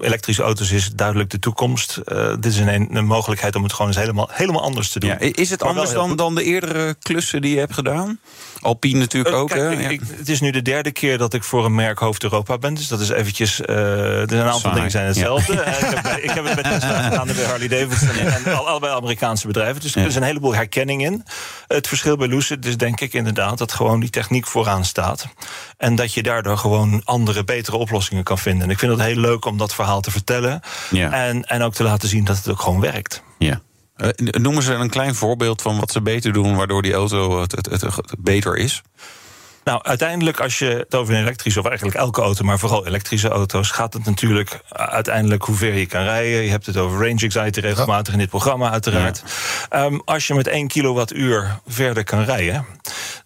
[0.00, 1.96] elektrische auto's is duidelijk de toekomst.
[1.96, 5.10] Eh, dit is een, een mogelijkheid om het gewoon eens helemaal, helemaal anders te doen.
[5.10, 8.18] Ja, is het Maar anders dan, dan de eerdere klussen die je hebt gedaan?
[8.60, 9.48] Alpine natuurlijk Eh, ook.
[9.48, 9.88] kijk, hè?
[9.88, 12.74] ik- het is nu de derde keer dat ik voor een merk hoofd Europa ben.
[12.74, 13.60] Dus dat is eventjes.
[13.60, 15.60] eh, er zijn een aantal Saai, dingen zijn hetzelfde.
[15.60, 18.08] Eh, ik, heb, bij- ik heb het bij Tesla gedaan bij Harley Davidson.
[18.44, 19.80] En al, allebei Amerikaanse bedrijven.
[19.80, 21.24] Dus er is een heleboel herkenning in.
[21.66, 25.26] Het verschil bij Lucid is denk ik inderdaad dat gewoon die techniek vooraan staat.
[25.76, 28.62] En dat je daardoor gewoon andere, betere oplossingen kan vinden.
[28.64, 30.60] En ik vind het heel leuk om dat verhaal te vertellen.
[30.90, 31.12] Ja.
[31.12, 33.22] En, en ook te laten zien dat het ook gewoon werkt.
[33.38, 33.60] Ja.
[34.00, 37.52] Eh, noemen ze een klein voorbeeld van wat ze beter doen, waardoor die auto het,
[37.70, 37.84] het,
[38.18, 38.82] beter is?
[39.64, 43.28] Nou, uiteindelijk, als je het over een elektrische, of eigenlijk elke auto, maar vooral elektrische
[43.28, 46.42] auto's, gaat het natuurlijk uh, uiteindelijk hoe ver je kan rijden.
[46.42, 49.22] Je hebt het over range anxiety regelmatig in dit programma, uiteraard.
[49.68, 52.66] Ehm, als je met 1 kilowattuur verder kan rijden,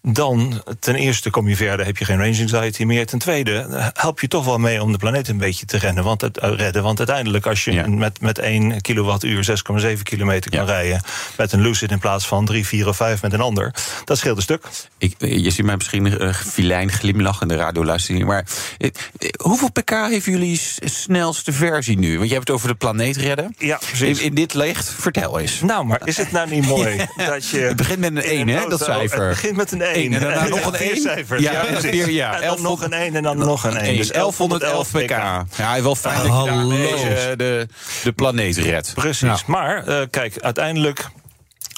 [0.03, 3.07] dan ten eerste kom je verder, heb je geen range anxiety meer.
[3.07, 6.05] Ten tweede eh, help je toch wel mee om de planeet een beetje te rennen,
[6.05, 6.83] want het, eh, redden.
[6.83, 7.87] Want uiteindelijk, als je Ja.
[7.89, 10.67] met, met 1 kilowattuur 6,7 kilometer kan Ja.
[10.73, 11.01] rijden
[11.37, 14.37] met een Lucid in plaats van 3, 4 of 5 met een ander, dat scheelt
[14.37, 14.67] een stuk.
[14.99, 18.25] Ik, je ziet mij misschien uh, filijn glimlachen in de radioluistering.
[18.25, 18.47] Maar
[18.79, 22.17] eh, eh, hoeveel pk heeft jullie snelste versie nu?
[22.17, 23.55] Want je hebt het over de planeet redden.
[23.59, 24.21] Ja, in, precies.
[24.21, 25.61] in dit licht, vertel eens.
[25.61, 27.59] Nou, maar is het nou niet mooi dat je...
[27.59, 29.21] Het begint met een in 1, hè, dat cijfer.
[29.21, 30.05] Het begint met een 1.
[30.05, 31.01] Eén en daarna nog een vier één.
[31.03, 31.43] cijfers.
[31.43, 32.05] Ja, Ja, en precies.
[32.07, 32.41] ja.
[32.41, 33.91] En dan nog een 1 en dan nog een 1.
[33.91, 35.09] Eén, Dus 1111 pk.
[35.57, 37.69] Ja, wel fijn dat je daarmee eh, de,
[38.03, 38.95] de planeet redt.
[38.95, 39.45] Precies.
[39.47, 41.09] Maar eh, kijk, uiteindelijk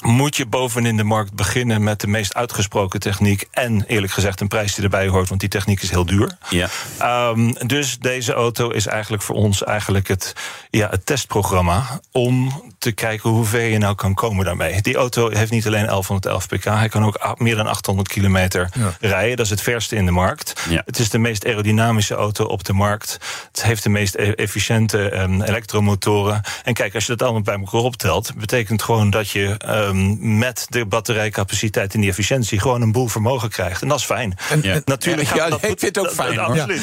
[0.03, 3.47] moet je bovenin de markt beginnen met de meest uitgesproken techniek.
[3.51, 6.37] En eerlijk gezegd een prijs die erbij hoort, want die techniek is heel duur.
[6.49, 6.67] Ja.
[6.99, 10.33] Ehm, dus deze auto is eigenlijk voor ons eigenlijk het,
[10.69, 14.81] ja, het testprogramma om te kijken hoe ver je nou kan komen daarmee.
[14.81, 18.69] Die auto heeft niet alleen 1111 pk, hij kan ook meer dan 800 kilometer
[18.99, 19.35] rijden.
[19.37, 20.53] Dat is het verste in de markt.
[20.69, 20.81] Ja.
[20.85, 23.17] Het is de meest aerodynamische auto op de markt.
[23.51, 26.41] Het heeft de meest e- efficiënte ehm, elektromotoren.
[26.63, 30.65] En kijk, als je dat allemaal bij elkaar optelt, betekent gewoon dat je ehm, met
[30.69, 33.81] de batterijcapaciteit en die efficiëntie gewoon een boel vermogen krijgt.
[33.81, 34.37] En dat is fijn.
[34.49, 34.79] En- Ja.
[34.85, 36.39] Natuurlijk Ja, ik vind het ook fijn.
[36.39, 36.81] Absoluut.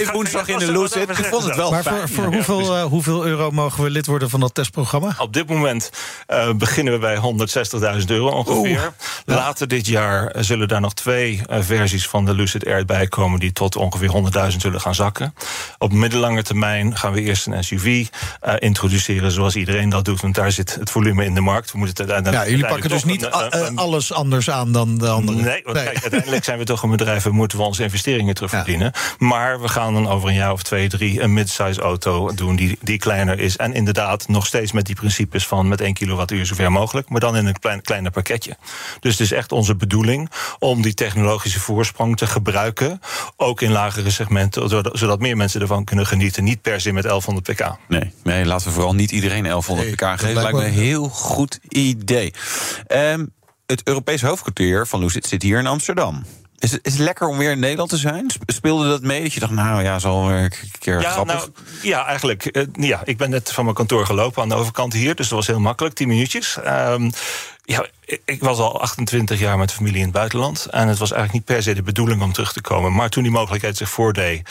[0.00, 2.08] Ik woensdag in de ga- Ik vond het wel maar fijn.
[2.08, 5.14] voor, hoeveel, eh, hoeveel euro mogen we lid worden van dat testprogramma?
[5.18, 5.90] Op dit moment
[6.26, 7.16] eh, beginnen we bij
[8.00, 8.92] 160.000 euro ongeveer.
[9.24, 13.06] Later dit jaar eh, zullen daar nog twee eh, versies van de Lucid Air bij
[13.06, 13.40] komen...
[13.40, 14.10] die tot ongeveer
[14.50, 15.34] 100.000 zullen gaan zakken.
[15.78, 18.06] Op middellange termijn gaan we eerst een SUV
[18.58, 19.30] introduceren...
[19.30, 21.72] zoals iedereen dat doet, want daar zit het volume in de markt.
[21.72, 24.98] We moeten het uiteindelijk Ja, jullie pakken dus niet een- een- alles anders aan dan
[24.98, 25.44] de anderen.
[25.44, 28.92] Nee, want kijk, uiteindelijk zijn we toch een bedrijf en moeten we onze investeringen terugverdienen.
[29.18, 32.78] Maar we gaan dan over een jaar of twee, drie een mid-size auto doen die,
[32.80, 33.56] die kleiner is.
[33.56, 37.20] En inderdaad nog steeds met die principes principes van met 1 kilowattuur zover mogelijk, maar
[37.20, 38.56] dan in een klein, kleiner pakketje.
[39.00, 43.00] Dus het is echt onze bedoeling om die technologische voorsprong te gebruiken,
[43.36, 46.44] ook in lagere segmenten, zodat meer mensen ervan kunnen genieten.
[46.44, 47.76] Niet per se met 1100 pk.
[47.88, 50.34] Nee, nee laten we vooral niet iedereen 1100 pk geven.
[50.34, 52.32] Dat lijkt me een heel goed idee.
[52.88, 53.32] Um,
[53.66, 56.24] het Europese hoofdkwartier van Lucid zit hier in Amsterdam.
[56.58, 58.30] Is het, is het lekker om weer in Nederland te zijn?
[58.46, 59.22] Speelde dat mee?
[59.22, 61.34] Dat je dacht, nou ja, zal weer een keer ja, grappig.
[61.34, 61.50] Nou,
[61.82, 62.56] ja, eigenlijk.
[62.56, 65.14] Uh, ja, ik ben net van mijn kantoor gelopen aan de overkant hier.
[65.14, 66.58] Dus dat was heel makkelijk, 10 minuutjes.
[66.66, 67.10] Um,
[67.64, 67.86] ja,
[68.24, 70.66] ik was al 28 jaar met familie in het buitenland.
[70.70, 72.92] En het was eigenlijk niet per se de bedoeling om terug te komen.
[72.92, 74.48] Maar toen die mogelijkheid zich voordeed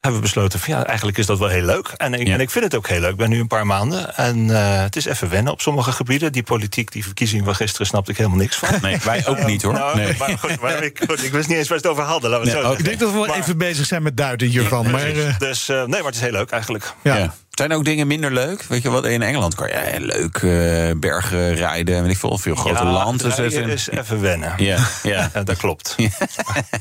[0.00, 1.88] hebben we besloten van ja, eigenlijk is dat wel heel leuk.
[1.96, 3.10] En ik, en ik vind het ook heel leuk.
[3.10, 6.32] Ik ben nu een paar maanden en uh, het is even wennen op sommige gebieden.
[6.32, 8.68] Die politiek, die verkiezing van gisteren, snapte ik helemaal niks van.
[8.82, 9.72] Nee, wij ook niet hoor.
[9.72, 10.14] Nou, nee.
[10.18, 12.30] maar goed, maar ik, ik, wist niet eens waar het over hadden.
[12.30, 14.90] Laten we nee, zo ik denk dat we wel even bezig zijn met duiden hiervan.
[14.90, 15.38] maar, uh...
[15.38, 16.92] Dus uh, nee, maar het is heel leuk eigenlijk.
[17.02, 17.16] Ja.
[17.16, 17.34] ja.
[17.50, 18.62] Zijn ook dingen minder leuk?
[18.62, 22.02] Weet je wat, in Engeland kan je leuk uh, bergen rijden.
[22.02, 23.30] Weet ik veel, veel grote ja, landen.
[23.30, 24.52] Het is even wennen.
[24.56, 25.30] Ja, ja.
[25.44, 25.96] dat klopt.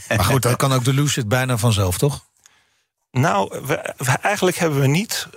[0.08, 2.26] maar goed, dat kan ook de Lucid bijna vanzelf, toch?
[3.20, 3.76] Nou, we,
[4.22, 5.28] eigenlijk hebben we niet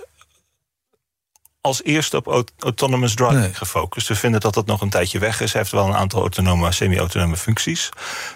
[1.61, 4.07] als eerste op autonomous driving gefocust.
[4.07, 5.51] We vinden dat dat nog een tijdje weg is.
[5.51, 7.89] Hij heeft wel een aantal autonome, semi-autonome functies.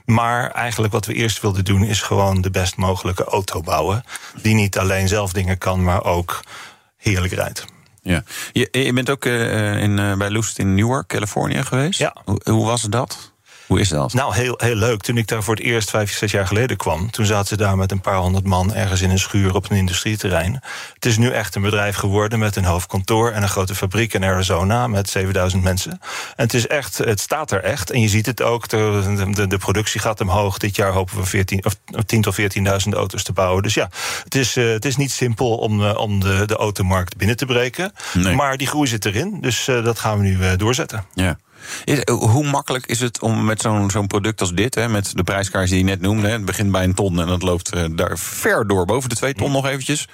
[0.05, 1.83] Maar eigenlijk wat we eerst wilden doen...
[1.83, 4.03] is gewoon de best mogelijke auto bouwen.
[4.41, 6.43] Die niet alleen zelf dingen kan, maar ook
[6.97, 7.65] heerlijk rijdt.
[8.01, 8.23] Ja.
[8.51, 11.99] Je, je bent ook uh, in, uh, bij Lucid in Newark, Californië geweest.
[11.99, 12.15] Ja.
[12.25, 13.32] Hoe, hoe was dat?
[13.67, 14.13] Hoe is dat?
[14.13, 15.01] Nou, heel, heel leuk.
[15.01, 17.11] Toen ik daar voor het eerst vijf, zes jaar geleden kwam...
[17.11, 19.77] toen zaten ze daar met een paar honderd man ergens in een schuur op een
[19.77, 20.61] industrieterrein.
[20.93, 23.31] Het is nu echt een bedrijf geworden met een hoofdkantoor...
[23.31, 25.91] en een grote fabriek in Arizona met 7000 mensen.
[25.91, 27.91] En het, is echt, het staat er echt.
[27.91, 30.57] En je ziet het ook, de, de, de productie gaat omhoog.
[30.57, 32.45] Dit jaar hopen we 14, of 10 tot 14.000
[32.93, 33.63] auto's te bouwen.
[33.63, 33.89] Dus ja,
[34.23, 37.45] het is, uh, het is niet simpel om, uh, om de, de automarkt binnen te
[37.45, 37.93] breken.
[38.13, 38.35] Nee.
[38.35, 41.05] Maar die groei zit erin, dus uh, dat gaan we nu doorzetten.
[41.13, 41.37] Ja.
[42.05, 45.69] Hoe makkelijk is het om met zo'n zo'n product als dit, hè, met de prijskaart
[45.69, 48.17] die je net noemde, hè, het begint bij een ton en dat loopt uh, daar
[48.17, 50.07] ver door, boven de twee ton nog eventjes.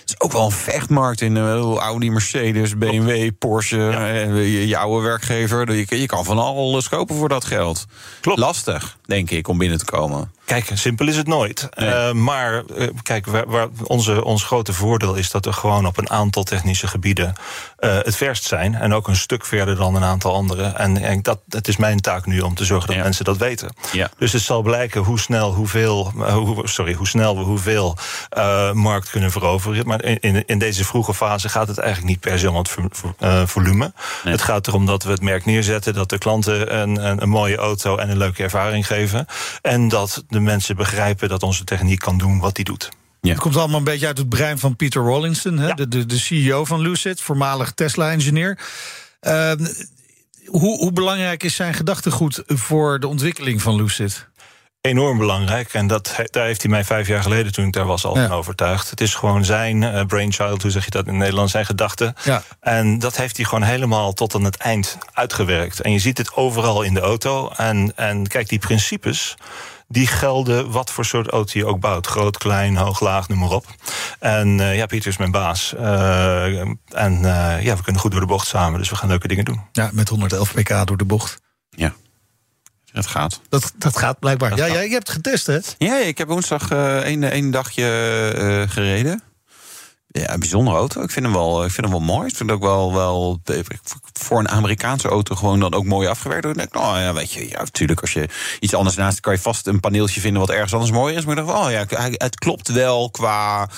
[0.00, 4.06] Het is ook wel een vechtmarkt in uh, Audi, Mercedes, BMW, Porsche, ja.
[4.06, 5.74] je, je, oude werkgever.
[5.74, 7.84] Je, je kan van alles kopen voor dat geld.
[8.20, 8.38] Klopt.
[8.38, 10.30] Lastig, denk ik, om binnen te komen.
[10.46, 11.68] Kijk, simpel is het nooit.
[11.74, 11.88] Nee.
[11.88, 15.98] Uh, maar uh, kijk, waar, waar onze, ons grote voordeel is dat we gewoon op
[15.98, 17.34] een aantal technische gebieden
[17.80, 18.74] uh, het verst zijn.
[18.74, 20.78] En ook een stuk verder dan een aantal anderen.
[20.78, 23.02] En, en dat, het is mijn taak nu om te zorgen dat ja.
[23.02, 23.74] mensen dat weten.
[23.92, 24.10] Ja.
[24.18, 27.96] Dus het zal blijken hoe snel, hoeveel, hoe, sorry, hoe snel we hoeveel
[28.72, 29.86] markt kunnen veroveren.
[29.86, 32.70] Maar in, in deze vroege fase gaat het eigenlijk niet per se om het
[33.50, 33.92] volume.
[34.24, 34.32] Nee.
[34.32, 37.56] Het gaat erom dat we het merk neerzetten, dat de klanten een, een, een mooie
[37.56, 39.26] auto en een leuke ervaring geven.
[39.62, 42.88] En dat de mensen begrijpen dat onze techniek kan doen wat die doet.
[43.20, 43.30] Ja.
[43.30, 45.66] Het komt allemaal een beetje uit het brein van Peter Rawlinson, hè?
[45.66, 45.74] Ja.
[45.74, 48.58] De, de, de, CEO van Lucid, voormalig Tesla-engineer.
[49.20, 49.52] Uh,
[50.46, 54.28] hoe, hoe belangrijk is zijn gedachtegoed voor de ontwikkeling van Lucid?
[54.86, 55.74] enorm belangrijk.
[55.74, 58.30] En dat, daar heeft hij mij vijf jaar geleden, toen ik daar was, al van
[58.30, 58.90] overtuigd.
[58.90, 62.14] Het is gewoon zijn uh, brainchild, hoe zeg je dat in Nederland, zijn gedachten.
[62.24, 62.42] Ja.
[62.60, 65.80] En dat heeft hij gewoon helemaal tot aan het eind uitgewerkt.
[65.80, 67.50] En je ziet het overal in de auto.
[67.56, 69.36] En, en kijk, die principes
[69.88, 72.06] die gelden wat voor soort auto je ook bouwt.
[72.06, 73.66] Groot, klein, hoog, laag, noem maar op.
[74.18, 75.74] En uh, ja, Pieter is mijn baas.
[75.76, 79.28] Uh, en uh, ja, we kunnen goed door de bocht samen, dus we gaan leuke
[79.28, 79.60] dingen doen.
[79.72, 81.40] Ja, met 111 pk door de bocht.
[81.70, 81.94] Ja.
[82.92, 83.40] Het gaat.
[83.48, 84.50] Dat, dat gaat blijkbaar.
[84.50, 84.74] Dat ja, gaat.
[84.74, 85.58] jij hebt getest, hè?
[85.78, 89.22] Ja, ik heb woensdag een, een dagje gereden.
[90.08, 91.02] Ja, een bijzondere auto.
[91.02, 92.28] Ik vind hem wel, ik vind hem wel mooi.
[92.28, 93.40] Ik vind het ook wel, wel
[94.12, 96.44] voor een Amerikaanse auto gewoon dan ook mooi afgewerkt.
[96.44, 98.28] Ik denk, nou ja, weet je, ja, natuurlijk, als je
[98.60, 101.24] iets anders naast kan je vast een paneeltje vinden wat ergens anders mooi is.
[101.24, 103.68] Maar ik dacht, oh ja, het klopt wel qua uh,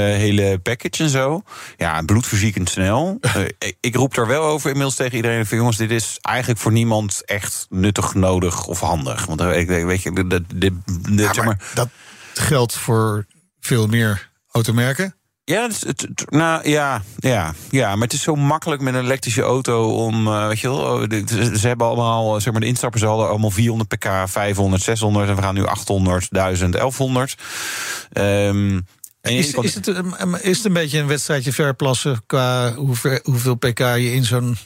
[0.00, 1.42] hele package en zo.
[1.76, 3.18] Ja, bloedverziekend snel.
[3.36, 3.44] uh,
[3.80, 7.22] ik roep er wel over inmiddels tegen iedereen van jongens, dit is eigenlijk voor niemand
[7.24, 9.26] echt nuttig, nodig of handig.
[9.26, 10.72] Want ik weet je, dit, dit, dit,
[11.10, 11.88] ja, zeg maar, dat
[12.34, 13.26] geldt voor
[13.60, 15.17] veel meer automerken.
[15.48, 19.42] Ja, het, het, nou ja, ja, ja, maar het is zo makkelijk met een elektrische
[19.42, 21.06] auto om, uh, weet je wel,
[21.56, 25.42] ze hebben allemaal, zeg maar, de instappers hadden allemaal 400 pk, 500, 600 en we
[25.42, 27.36] gaan nu 800, 1000, 1100.
[28.12, 28.86] Um,
[29.22, 29.86] is, is, het,
[30.40, 34.56] is het een beetje een wedstrijdje verplassen qua hoeveel, hoeveel pk je in zo'n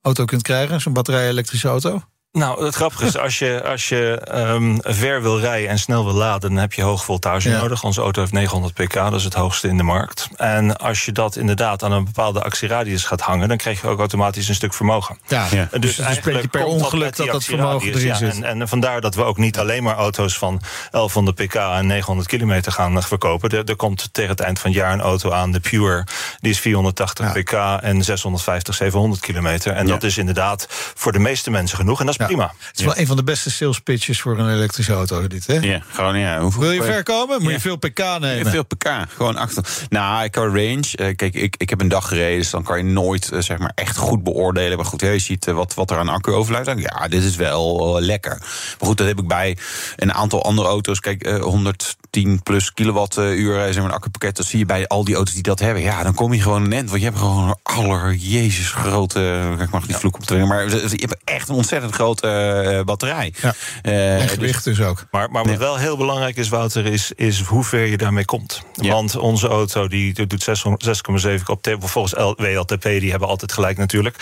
[0.00, 2.02] auto kunt krijgen, zo'n batterij-elektrische auto?
[2.32, 6.14] Nou, het grappige is, als je, als je um, ver wil rijden en snel wil
[6.14, 7.60] laden, dan heb je hoge voltage Ja.
[7.60, 7.82] nodig.
[7.84, 10.28] Onze auto heeft 900 pk, dat is het hoogste in de markt.
[10.36, 13.98] En als je dat inderdaad aan een bepaalde actieradius gaat hangen, dan krijg je ook
[13.98, 15.18] automatisch een stuk vermogen.
[15.26, 18.32] Ja, dus beetje eigenlijk per ongeluk met die dat dat vermogen actieradius, erin ja.
[18.34, 18.44] zit.
[18.44, 22.28] En, en vandaar dat we ook niet alleen maar auto's van 1100 pk en 900
[22.28, 23.50] kilometer gaan eh, verkopen.
[23.50, 26.06] Er, er komt tegen het eind van het jaar een auto aan, de Pure.
[26.40, 27.42] Die is 480 Ja.
[27.42, 29.72] pk en 650, 700 kilometer.
[29.72, 29.92] En Ja.
[29.92, 32.00] dat is inderdaad voor de meeste mensen genoeg.
[32.00, 32.54] En dat is Prima.
[32.58, 35.54] Het is wel een van de beste sales pitches voor een elektrische auto, dit, hè?
[35.54, 36.40] Ja, gewoon, ja.
[36.40, 36.60] Hoeveel...
[36.60, 37.42] Wil je ver komen?
[37.42, 38.50] Moet je veel pk nemen?
[38.50, 39.64] Veel pk, gewoon achter.
[39.88, 42.78] Nou, ik kan range, eh, kijk, ik, ik heb een dag gereden, dus dan kan
[42.78, 44.76] je nooit, eh, zeg maar, echt goed beoordelen.
[44.76, 46.80] Maar goed, je ziet eh, wat, wat er aan accu overlijdt.
[46.80, 48.36] Ja, dit is wel lekker.
[48.78, 49.56] Maar goed, dat heb ik bij
[49.96, 51.00] een aantal andere auto's.
[51.00, 51.96] Kijk, 100...
[52.12, 54.36] 10 plus kilowattuur zeg maar, accupakket.
[54.36, 55.82] Dat zie je bij al die auto's die dat hebben.
[55.82, 56.88] Ja, dan kom je gewoon een end.
[56.88, 59.56] Want je hebt gewoon een aller Jezus grote.
[59.60, 63.34] Ik mag niet vloek op maar je hebt echt een ontzettend grote eh, batterij.
[63.40, 63.54] Ja.
[63.82, 65.06] Eh, en dus-, dus, ook.
[65.10, 68.62] Maar, maar wat wel heel belangrijk is, Wouter, is, is hoe ver je daarmee komt.
[68.74, 74.16] Want onze auto die doet 6,7 op Volgens WLTP, die hebben altijd gelijk natuurlijk.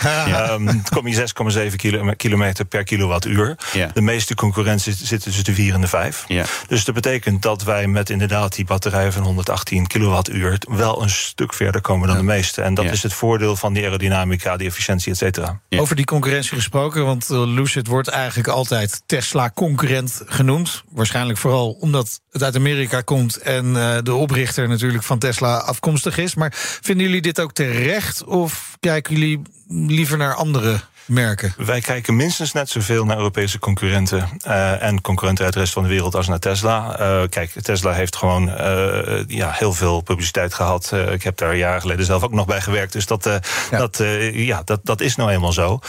[0.93, 1.27] Kom je
[1.69, 3.55] 6,7 kilo, kilometer per kilowattuur.
[3.93, 6.25] De meeste concurrentie zitten tussen de 4 en de 5.
[6.67, 11.53] Dus dat betekent dat wij met inderdaad die batterij van 118 kilowattuur wel een stuk
[11.53, 12.61] verder komen dan de meeste.
[12.61, 12.91] En dat Ja.
[12.91, 15.59] is het voordeel van die aerodynamica, die efficiëntie, et cetera.
[15.69, 15.79] Ja.
[15.79, 20.83] Over die concurrentie gesproken, want eh, Lucid wordt eigenlijk altijd Tesla-concurrent genoemd.
[20.89, 26.17] Waarschijnlijk vooral omdat het uit Amerika komt en eh, de oprichter natuurlijk van Tesla afkomstig
[26.17, 26.35] is.
[26.35, 26.51] Maar
[26.81, 31.53] vinden jullie dit ook terecht of kijken jullie liever naar andere merken?
[31.57, 35.83] Wij kijken minstens net zoveel naar Europese concurrenten eh, en concurrenten uit de rest van
[35.83, 36.97] de wereld als naar Tesla.
[36.99, 40.89] Eh, kijk, Tesla heeft gewoon eh, ja, heel veel publiciteit gehad.
[40.93, 42.93] Eh, ik heb daar jaren geleden zelf ook nog bij gewerkt.
[42.93, 43.29] Dus dat,
[43.71, 43.77] Ja.
[43.77, 45.79] dat, ja, dat, dat is nou eenmaal zo.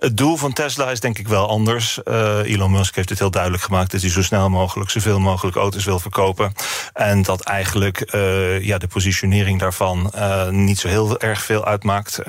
[0.00, 2.02] Het doel van Tesla is denk ik wel anders.
[2.02, 5.56] Eh, Elon Musk heeft het heel duidelijk gemaakt dat hij zo snel mogelijk, zoveel mogelijk
[5.56, 6.52] auto's wil verkopen.
[6.92, 12.20] En dat eigenlijk eh, ja, de positionering daarvan eh, niet zo heel erg veel uitmaakt.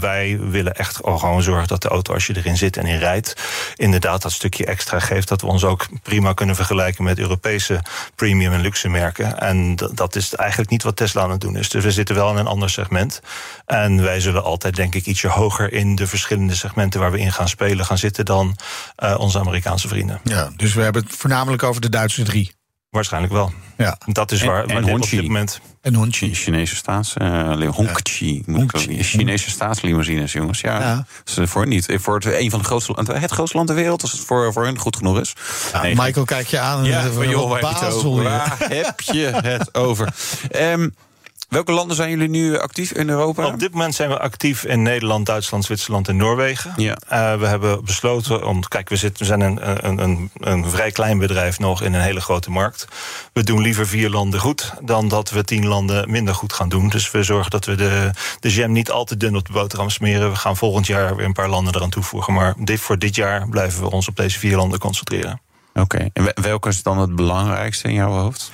[0.00, 3.36] Wij willen echt gewoon zorgen dat de auto, als je erin zit en in rijdt,
[3.76, 5.28] inderdaad dat stukje extra geeft.
[5.28, 7.80] Dat we ons ook prima kunnen vergelijken met Europese
[8.14, 9.38] premium en luxe merken.
[9.38, 11.68] En dat is eigenlijk niet wat Tesla aan het doen is.
[11.68, 13.20] Dus we zitten wel in een ander segment.
[13.66, 17.32] En wij zullen altijd, denk ik, ietsje hoger in de verschillende segmenten waar we in
[17.32, 18.56] gaan spelen gaan zitten dan
[18.96, 20.20] eh, onze Amerikaanse vrienden.
[20.24, 22.54] Ja, dus we hebben het voornamelijk over de Duitse drie.
[22.90, 23.52] Waarschijnlijk wel.
[23.76, 25.60] Ja, Dat is En- waar, en op dit moment.
[25.80, 26.34] en Hongqi.
[26.34, 27.14] Chinese staats...
[27.14, 28.42] eh Hongqi.
[29.02, 30.60] Chinese staatslimousines, jongens.
[30.60, 31.06] Ja, Ja.
[31.46, 31.86] Voor niet.
[31.94, 34.64] Voor het, een van de grootste, het grootste land ter wereld, als het voor, voor
[34.64, 35.32] hun goed genoeg is.
[35.72, 36.84] Ja, Nee, Michael, kijk je aan.
[36.84, 38.30] Ja, en van joh, waar heb je het over?
[38.68, 40.14] heb je het over?
[40.50, 40.88] Ehm,
[41.48, 43.46] welke landen zijn jullie nu actief in Europa?
[43.46, 46.72] Op dit moment zijn we actief in Nederland, Duitsland, Zwitserland en Noorwegen.
[46.76, 46.96] Ja.
[47.08, 48.68] Eh, we hebben besloten om.
[48.68, 52.00] Kijk, we, zitten, we zijn een, een, een, een vrij klein bedrijf nog in een
[52.00, 52.86] hele grote markt.
[53.32, 56.88] We doen liever vier landen goed dan dat we tien landen minder goed gaan doen.
[56.88, 59.90] Dus we zorgen dat we de, de jam niet al te dun op de boterham
[59.90, 60.30] smeren.
[60.30, 62.32] We gaan volgend jaar weer een paar landen eraan toevoegen.
[62.32, 65.40] Maar dit, voor dit jaar blijven we ons op deze vier landen concentreren.
[65.74, 68.50] Oké, en we- welke is dan het belangrijkste in jouw hoofd?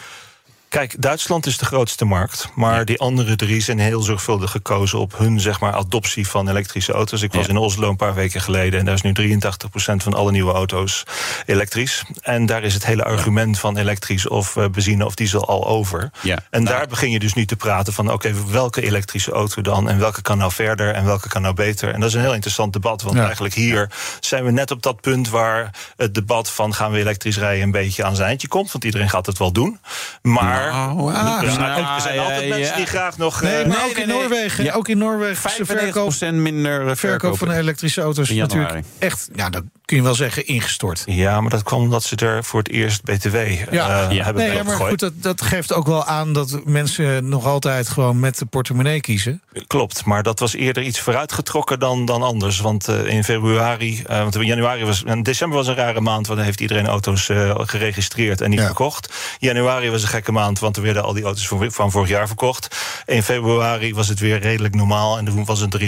[0.72, 2.48] Kijk, Duitsland is de grootste markt.
[2.54, 6.92] Maar die andere drie zijn heel zorgvuldig gekozen op hun zeg maar, adoptie van elektrische
[6.92, 7.22] auto's.
[7.22, 7.50] Ik was Ja.
[7.50, 11.02] in Oslo een paar weken geleden en daar is nu 83% van alle nieuwe auto's
[11.46, 12.04] elektrisch.
[12.22, 16.10] En daar is het hele argument van elektrisch of eh, benzine of diesel al over.
[16.22, 16.38] Ja.
[16.50, 19.88] En Nou, daar begin je dus nu te praten van oké, welke elektrische auto dan?
[19.88, 21.92] En welke kan nou verder en welke kan nou beter?
[21.94, 23.02] En dat is een heel interessant debat.
[23.02, 26.98] Want eigenlijk hier zijn we net op dat punt waar het debat van gaan we
[26.98, 28.72] elektrisch rijden een beetje aan zijn eindje komt.
[28.72, 29.78] Want iedereen gaat het wel doen.
[30.22, 32.76] Maar Nou, ah, er zijn, nou, er zijn ja, altijd mensen ja.
[32.76, 33.42] die graag nog.
[33.42, 34.18] Nee, eh, maar nee, ook, nee, in nee.
[34.18, 34.72] Noorwegen, Ja.
[34.72, 37.38] ook in Noorwegen verkoop, 95% minder eh, verkoop verkoop.
[37.38, 38.60] van elektrische auto's In januari.
[38.62, 41.02] natuurlijk echt, ja, dat kun je wel zeggen, ingestort.
[41.06, 44.08] ja, maar dat kwam omdat ze er voor het eerst BTW eh, Ja.
[44.10, 47.88] hebben Nee, ja, maar goed, dat, dat geeft ook wel aan dat mensen nog altijd
[47.88, 49.42] gewoon met de portemonnee kiezen.
[49.66, 52.60] Klopt, maar dat was eerder iets vooruitgetrokken dan, dan anders.
[52.60, 55.04] Want eh, in februari, eh, want in januari was.
[55.04, 58.58] En december was een rare maand, want dan heeft iedereen auto's eh, geregistreerd en niet
[58.58, 58.66] Ja.
[58.66, 59.12] verkocht.
[59.38, 62.26] Januari was een gekke maand, want er werden al die auto's van, van vorig jaar
[62.26, 62.76] verkocht.
[63.06, 65.84] In februari was het weer redelijk normaal en toen was het 83%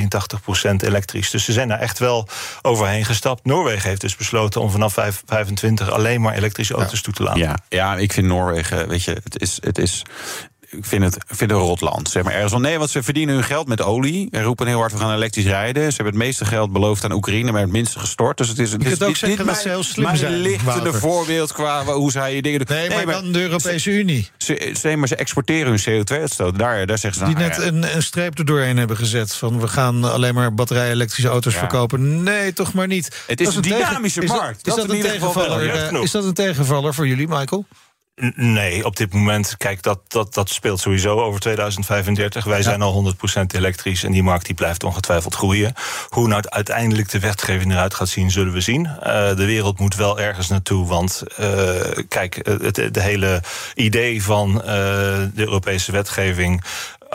[0.77, 1.31] elektrisch.
[1.31, 2.29] Dus ze zijn daar echt wel
[2.62, 3.45] overheen gestapt.
[3.45, 7.41] Noorwegen heeft dus besloten om vanaf 5 25 alleen maar elektrische auto's toe te laten.
[7.41, 9.59] Ja, ja, ik vind Noorwegen, weet je, het is.
[9.61, 10.03] Het is
[10.77, 12.09] ik vind het, vind het rotland.
[12.11, 14.29] Zeg maar ergens van nee, want ze verdienen hun geld met olie.
[14.31, 15.83] En roepen heel hard, we gaan elektrisch rijden.
[15.91, 18.37] Ze hebben het meeste geld beloofd aan Oekraïne, maar het minste gestort.
[18.37, 20.05] Dus het is, het Je is kunt ook dit- zeggen dit dat ze heel slim
[20.05, 22.77] mijn zijn, lichtende voorbeeld qua hoe zij je dingen doen.
[22.77, 24.31] Nee, maar dan de Europese Unie.
[24.39, 26.59] Ze, ze, maar ze exporteren hun CO2-uitstoot.
[26.59, 29.35] Daar, daar zeggen ze Die nou, net ja, een, een streep er doorheen hebben gezet.
[29.35, 31.59] Van we gaan alleen maar batterij-elektrische auto's Ja.
[31.59, 32.22] verkopen.
[32.22, 33.22] Nee, toch maar niet.
[33.27, 34.57] Het is Dat een dynamische is dat- markt.
[34.57, 35.68] Is Dat dat, een tegenvaller?
[35.70, 37.66] Eh, is dat een tegenvaller voor jullie, Michael?
[38.37, 42.45] Nee, op dit moment, kijk, dat, dat, dat speelt sowieso over 2035.
[42.45, 45.73] Wij zijn al 100% elektrisch en die markt die blijft ongetwijfeld groeien.
[46.09, 48.87] Hoe nou uiteindelijk de wetgeving eruit gaat zien, zullen we zien.
[48.87, 51.49] Eh, de wereld moet wel ergens naartoe, want eh,
[52.09, 53.43] kijk, het, het hele
[53.75, 56.65] idee van eh, de Europese wetgeving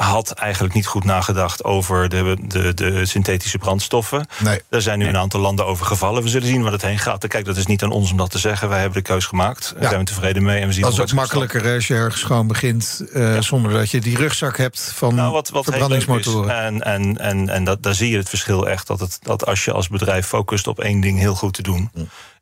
[0.04, 4.26] had eigenlijk niet goed nagedacht over de, de, de synthetische brandstoffen.
[4.44, 4.62] Nee.
[4.70, 6.24] Daar zijn nu een aantal landen over gevallen.
[6.24, 7.28] We zullen zien waar het heen gaat.
[7.28, 8.70] Kijk, dat is niet aan ons om dat te zeggen.
[8.70, 9.72] Wij hebben de keus gemaakt.
[9.74, 9.88] Daar Ja.
[9.90, 10.62] zijn we tevreden mee.
[10.62, 13.04] En we zien Dat is ook makkelijker hè, als je ergens gewoon begint...
[13.14, 16.64] eh, zonder dat je die rugzak hebt van Nou, wat, wat verbrandingsmotoren.
[16.64, 18.88] en, en, en, en dat, daar zie je het verschil echt.
[18.88, 21.92] Dat, het, dat als je als bedrijf focust op één ding heel goed te doen,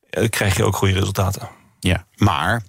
[0.10, 1.50] eh, krijg je ook goede resultaten.
[1.80, 2.62] Ja, maar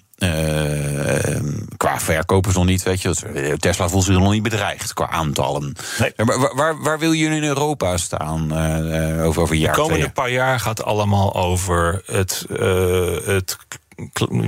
[1.76, 3.56] qua verkopers nog niet, weet je.
[3.58, 5.76] Tesla voelt zich nog niet bedreigd qua aantallen.
[5.98, 6.12] Nee.
[6.16, 9.74] Waar, waar, waar wil je in Europa staan eh, eh, over, over een jaar?
[9.74, 13.56] De komende twee paar jaar gaat allemaal over het, eh, het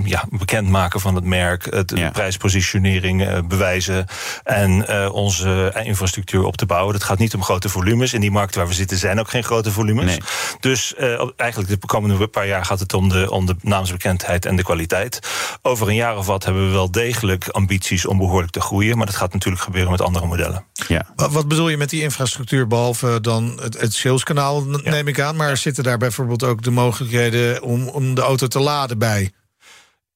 [0.05, 2.07] ja, bekendmaken van het merk, het, Ja.
[2.07, 4.07] de prijspositionering eh, bewijzen
[4.45, 6.93] en eh, onze infrastructuur op te bouwen.
[6.93, 8.13] Dat gaat niet om grote volumes.
[8.13, 10.05] In die markt waar we zitten zijn ook geen grote volumes.
[10.05, 10.21] Nee.
[10.61, 14.57] Dus eh, eigenlijk de komende paar jaar gaat het om de, om de naamsbekendheid en
[14.57, 15.19] de kwaliteit.
[15.63, 18.97] Over een jaar of wat hebben we wel degelijk ambities om behoorlijk te groeien.
[18.97, 20.65] Maar dat gaat natuurlijk gebeuren met andere modellen.
[20.89, 21.07] Ja.
[21.17, 25.37] Wat, bedoel je met die infrastructuur, behalve dan het, het saleskanaal, neem ik aan.
[25.37, 29.31] Maar zitten daar bijvoorbeeld ook de mogelijkheden om, om de auto te laden bij?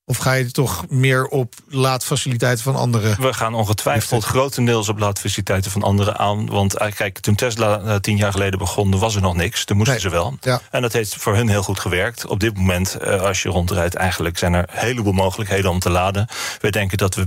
[0.06, 3.20] Of ga je toch meer op laadfaciliteiten van anderen?
[3.20, 6.46] We gaan ongetwijfeld grotendeels op laadfaciliteiten van anderen aan.
[6.46, 9.64] Want eh, kijk, toen Tesla eh, tien jaar geleden begon, was er nog niks.
[9.64, 10.04] Toen moesten Nee.
[10.04, 10.36] ze wel.
[10.40, 10.60] Ja.
[10.70, 12.26] En dat heeft voor hun heel goed gewerkt.
[12.26, 15.90] Op dit moment, eh, als je rondrijdt, eigenlijk zijn er een heleboel mogelijkheden om te
[15.90, 16.28] laden.
[16.60, 17.26] We denken dat we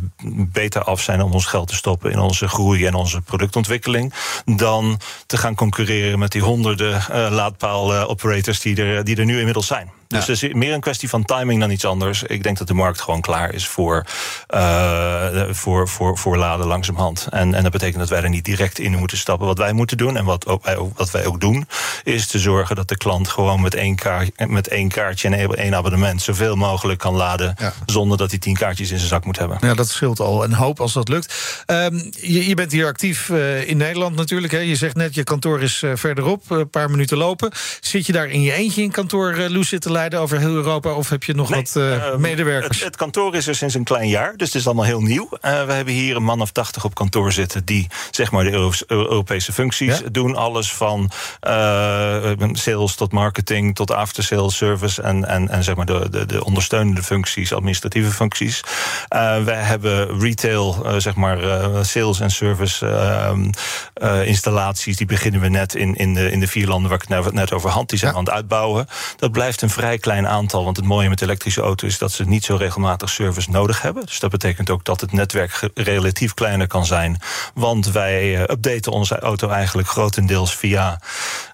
[0.52, 4.14] beter af zijn om ons geld te stoppen in onze groei en onze productontwikkeling.
[4.46, 7.04] Dan te gaan concurreren met die honderden
[7.34, 9.92] laadpaal-operators die, er, die er nu inmiddels zijn.
[10.08, 12.24] Dus het is meer een kwestie van timing dan iets anders.
[12.24, 14.06] Ik denk dat de markt gewoon klaar is voor,
[14.48, 17.28] eh, voor, voor, voor laden langzamerhand.
[17.30, 19.48] En, en dat betekent dat wij er niet direct in moeten stappen.
[19.48, 21.68] Wat wij moeten doen en wat, ook, wij, ook- wat wij ook doen,
[22.04, 25.76] is te zorgen dat de klant gewoon met één, kaart, met één kaartje en één
[25.76, 27.56] abonnement zoveel mogelijk kan laden.
[27.60, 27.74] Ja.
[27.86, 29.58] Zonder dat hij tien kaartjes in zijn zak moet hebben.
[29.62, 31.34] Ja, dat scheelt al een hoop als dat lukt.
[31.66, 34.54] Ehm, je, je bent hier actief eh, in Nederland natuurlijk.
[34.54, 34.60] Hè.
[34.60, 37.52] Je zegt net, je kantoor is eh, verderop, een paar minuten lopen.
[37.82, 40.92] Zit je daar in je eentje in kantoor uh, Loes te over heel Europa?
[40.94, 42.78] Of heb je nog Nee, wat eh, eh, medewerkers?
[42.78, 45.30] Het, het kantoor is er sinds een klein jaar, dus het is allemaal heel nieuw.
[45.42, 48.52] Eh, we hebben hier een man of tachtig op kantoor zitten die zeg maar de
[48.52, 50.10] Euro- Europese functies Ja?
[50.12, 50.36] doen.
[50.36, 51.12] Alles van
[52.54, 56.44] sales tot marketing tot after sales service en, en, en zeg maar de, de, de
[56.46, 58.62] ondersteunende functies, administratieve functies.
[59.44, 61.38] Wij hebben retail, zeg maar
[61.86, 63.50] sales en service ehm,
[63.94, 64.98] eh, installaties.
[64.98, 67.34] Die beginnen we net in, in, de, in de vier landen waar ik het nou
[67.34, 67.90] net over had.
[67.90, 68.18] Die zijn Ja.
[68.18, 68.88] aan het uitbouwen.
[69.16, 70.64] Dat blijft een vrij klein aantal.
[70.64, 74.06] Want het mooie met elektrische auto's is dat ze niet zo regelmatig service nodig hebben.
[74.06, 77.20] Dus dat betekent ook dat het netwerk relatief kleiner kan zijn.
[77.54, 81.02] Want wij eh, updaten onze auto eigenlijk grotendeels via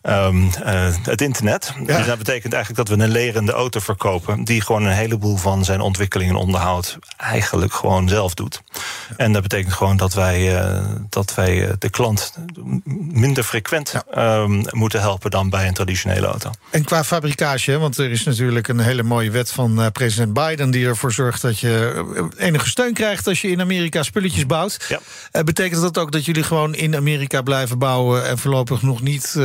[0.01, 1.73] ehm, eh, het internet.
[1.85, 1.97] Ja.
[1.97, 4.43] Dus dat betekent eigenlijk dat we een lerende auto verkopen.
[4.43, 8.61] Die gewoon een heleboel van zijn ontwikkeling en onderhoud eigenlijk gewoon zelf doet.
[9.17, 12.33] En dat betekent gewoon dat wij, eh, dat wij de klant
[13.11, 16.49] minder frequent ehm, moeten helpen dan bij een traditionele auto.
[16.69, 20.71] En qua fabrikage, want er is natuurlijk een hele mooie wet van eh, president Biden...
[20.71, 22.03] die ervoor zorgt dat je
[22.37, 24.85] eh, enige steun krijgt als je in Amerika spulletjes bouwt.
[24.89, 24.99] Ja.
[25.31, 28.27] Eh, betekent dat ook dat jullie gewoon in Amerika blijven bouwen...
[28.27, 29.35] en voorlopig nog niet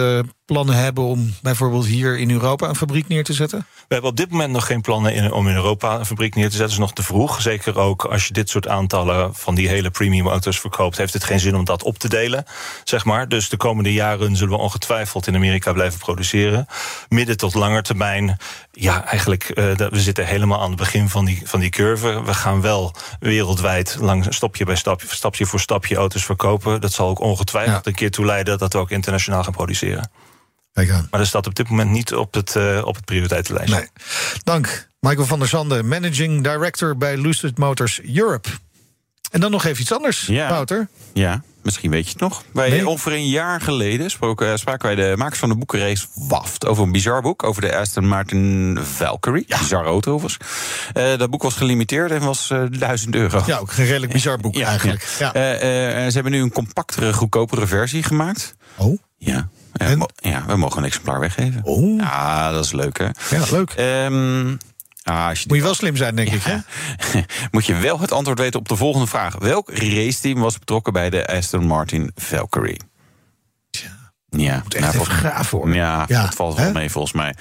[0.49, 3.59] plannen hebben om bijvoorbeeld hier in Europa een fabriek neer te zetten?
[3.59, 6.51] We hebben op dit moment nog geen plannen in, om in Europa een fabriek neer
[6.51, 6.61] te zetten.
[6.69, 7.41] Dat is nog te vroeg.
[7.43, 11.25] Zeker ook als je dit soort aantallen van die hele premium auto's verkoopt, heeft het
[11.25, 12.45] geen zin om dat op te delen.
[12.85, 13.29] Zeg maar.
[13.29, 16.67] Dus de komende jaren zullen we ongetwijfeld in Amerika blijven produceren.
[17.09, 18.37] Midden tot langer termijn.
[18.73, 22.23] Ja, eigenlijk, eh, we zitten helemaal aan het begin van die, van die curve.
[22.25, 26.81] We gaan wel wereldwijd lang stapje bij stapje, stapje voor stapje auto's verkopen.
[26.81, 27.91] Dat zal ook ongetwijfeld Ja.
[27.91, 30.11] een keer toe leiden dat we ook internationaal gaan produceren.
[30.85, 31.07] Kijk aan.
[31.11, 33.73] Maar dat staat op dit moment niet op het, eh, op het prioriteitenlijst.
[33.73, 33.89] Nee.
[34.43, 38.49] Dank, Michael van der Zanden, Managing Director bij Lucid Motors Europe.
[39.31, 40.49] En dan nog even iets anders, Ja.
[40.49, 40.89] Wouter.
[41.13, 42.43] Ja, misschien weet je het nog.
[42.53, 42.89] Wij, Nee.
[42.89, 46.67] Ongeveer een jaar geleden spraken, eh, spraken wij de makers van de boekenrace WAFT...
[46.67, 49.47] over een bizar boek, over de Aston Martin Valkyrie.
[49.59, 50.49] Bizar auto overigens.
[50.93, 53.43] Eh, dat boek was gelimiteerd en was eh 1000 euro.
[53.47, 55.07] Ja, ook een redelijk bizar boek eigenlijk.
[55.19, 55.33] Ja.
[55.35, 58.55] Eh, eh, ze hebben nu een compactere, goedkopere versie gemaakt.
[58.77, 59.49] Oh, Ja.
[59.79, 60.09] Ja, En?
[60.17, 61.61] ja, we mogen een exemplaar weggeven.
[61.65, 62.01] Oh.
[62.01, 63.05] Ja, dat is leuk, hè?
[63.31, 63.71] ja, leuk.
[63.71, 64.57] Ehm,
[65.03, 66.57] ah, je Moet je wel slim zijn, denk ik, hè?
[67.53, 69.35] moet je wel het antwoord weten op de volgende vraag.
[69.39, 72.81] Welk raceteam was betrokken bij de Aston Martin Valkyrie?
[74.31, 75.75] Ja, Moet echt even graven, hoor.
[75.75, 76.73] Ja, Ja, dat valt wel hè?
[76.73, 77.35] mee volgens mij.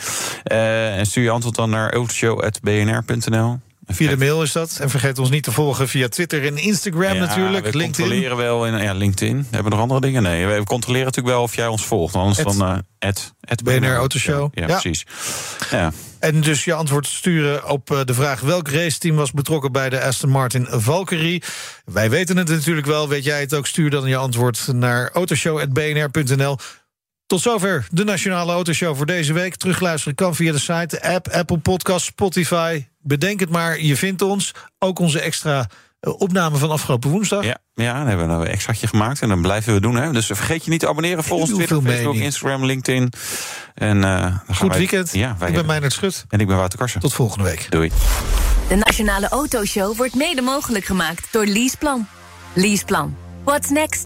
[0.44, 3.60] Eh, en stuur je antwoord dan naar autoshow.bnr.nl.
[3.88, 4.78] Via de mail is dat.
[4.82, 7.66] En vergeet ons niet te volgen via Twitter en Instagram Ja, natuurlijk.
[7.66, 8.06] We LinkedIn.
[8.06, 9.36] controleren wel in ja, LinkedIn.
[9.36, 10.24] Hebben we nog andere dingen?
[10.24, 12.16] Nee, we controleren natuurlijk wel of jij ons volgt.
[12.16, 12.78] Anders dan eh
[13.10, 14.50] at, at BNR Autoshow.
[14.54, 14.80] Ja, Ja.
[14.80, 15.06] precies.
[15.72, 15.92] Ja.
[16.20, 18.40] En dus je antwoord sturen op eh, de vraag...
[18.40, 21.44] welk raceteam was betrokken bij de Aston Martin Valkyrie?
[21.86, 23.08] Wij weten het natuurlijk wel.
[23.10, 23.68] Weet jij het ook?
[23.68, 26.58] Stuur dan je antwoord naar autoshow.bnr.nl.
[27.28, 29.56] Tot zover de Nationale Autoshow voor deze week.
[29.56, 32.86] Terugluisteren kan via de site, de app, Apple Podcast, Spotify.
[33.08, 34.52] Bedenk het maar, je vindt ons.
[34.80, 37.44] Ook onze extra eh, opname van afgelopen woensdag.
[37.44, 39.96] Ja, ja, dan hebben we een extraatje gemaakt en dan blijven we doen.
[39.96, 40.12] Hè.
[40.12, 41.24] Dus vergeet je niet te abonneren.
[41.24, 42.24] Volg ons Twitter, Facebook, mening.
[42.24, 43.14] Instagram, LinkedIn.
[43.74, 45.14] En, eh, dan gaan Goed wij- weekend.
[45.14, 46.26] Ja, wij ik ben Meijnerd Schut.
[46.30, 47.00] En ik ben Wouter Karsen.
[47.00, 47.68] Tot volgende week.
[47.70, 47.92] Doei.
[48.68, 52.08] De Nationale Autoshow wordt mede mogelijk gemaakt door Leaseplan.
[52.54, 53.16] Leaseplan.
[53.44, 54.06] What's next?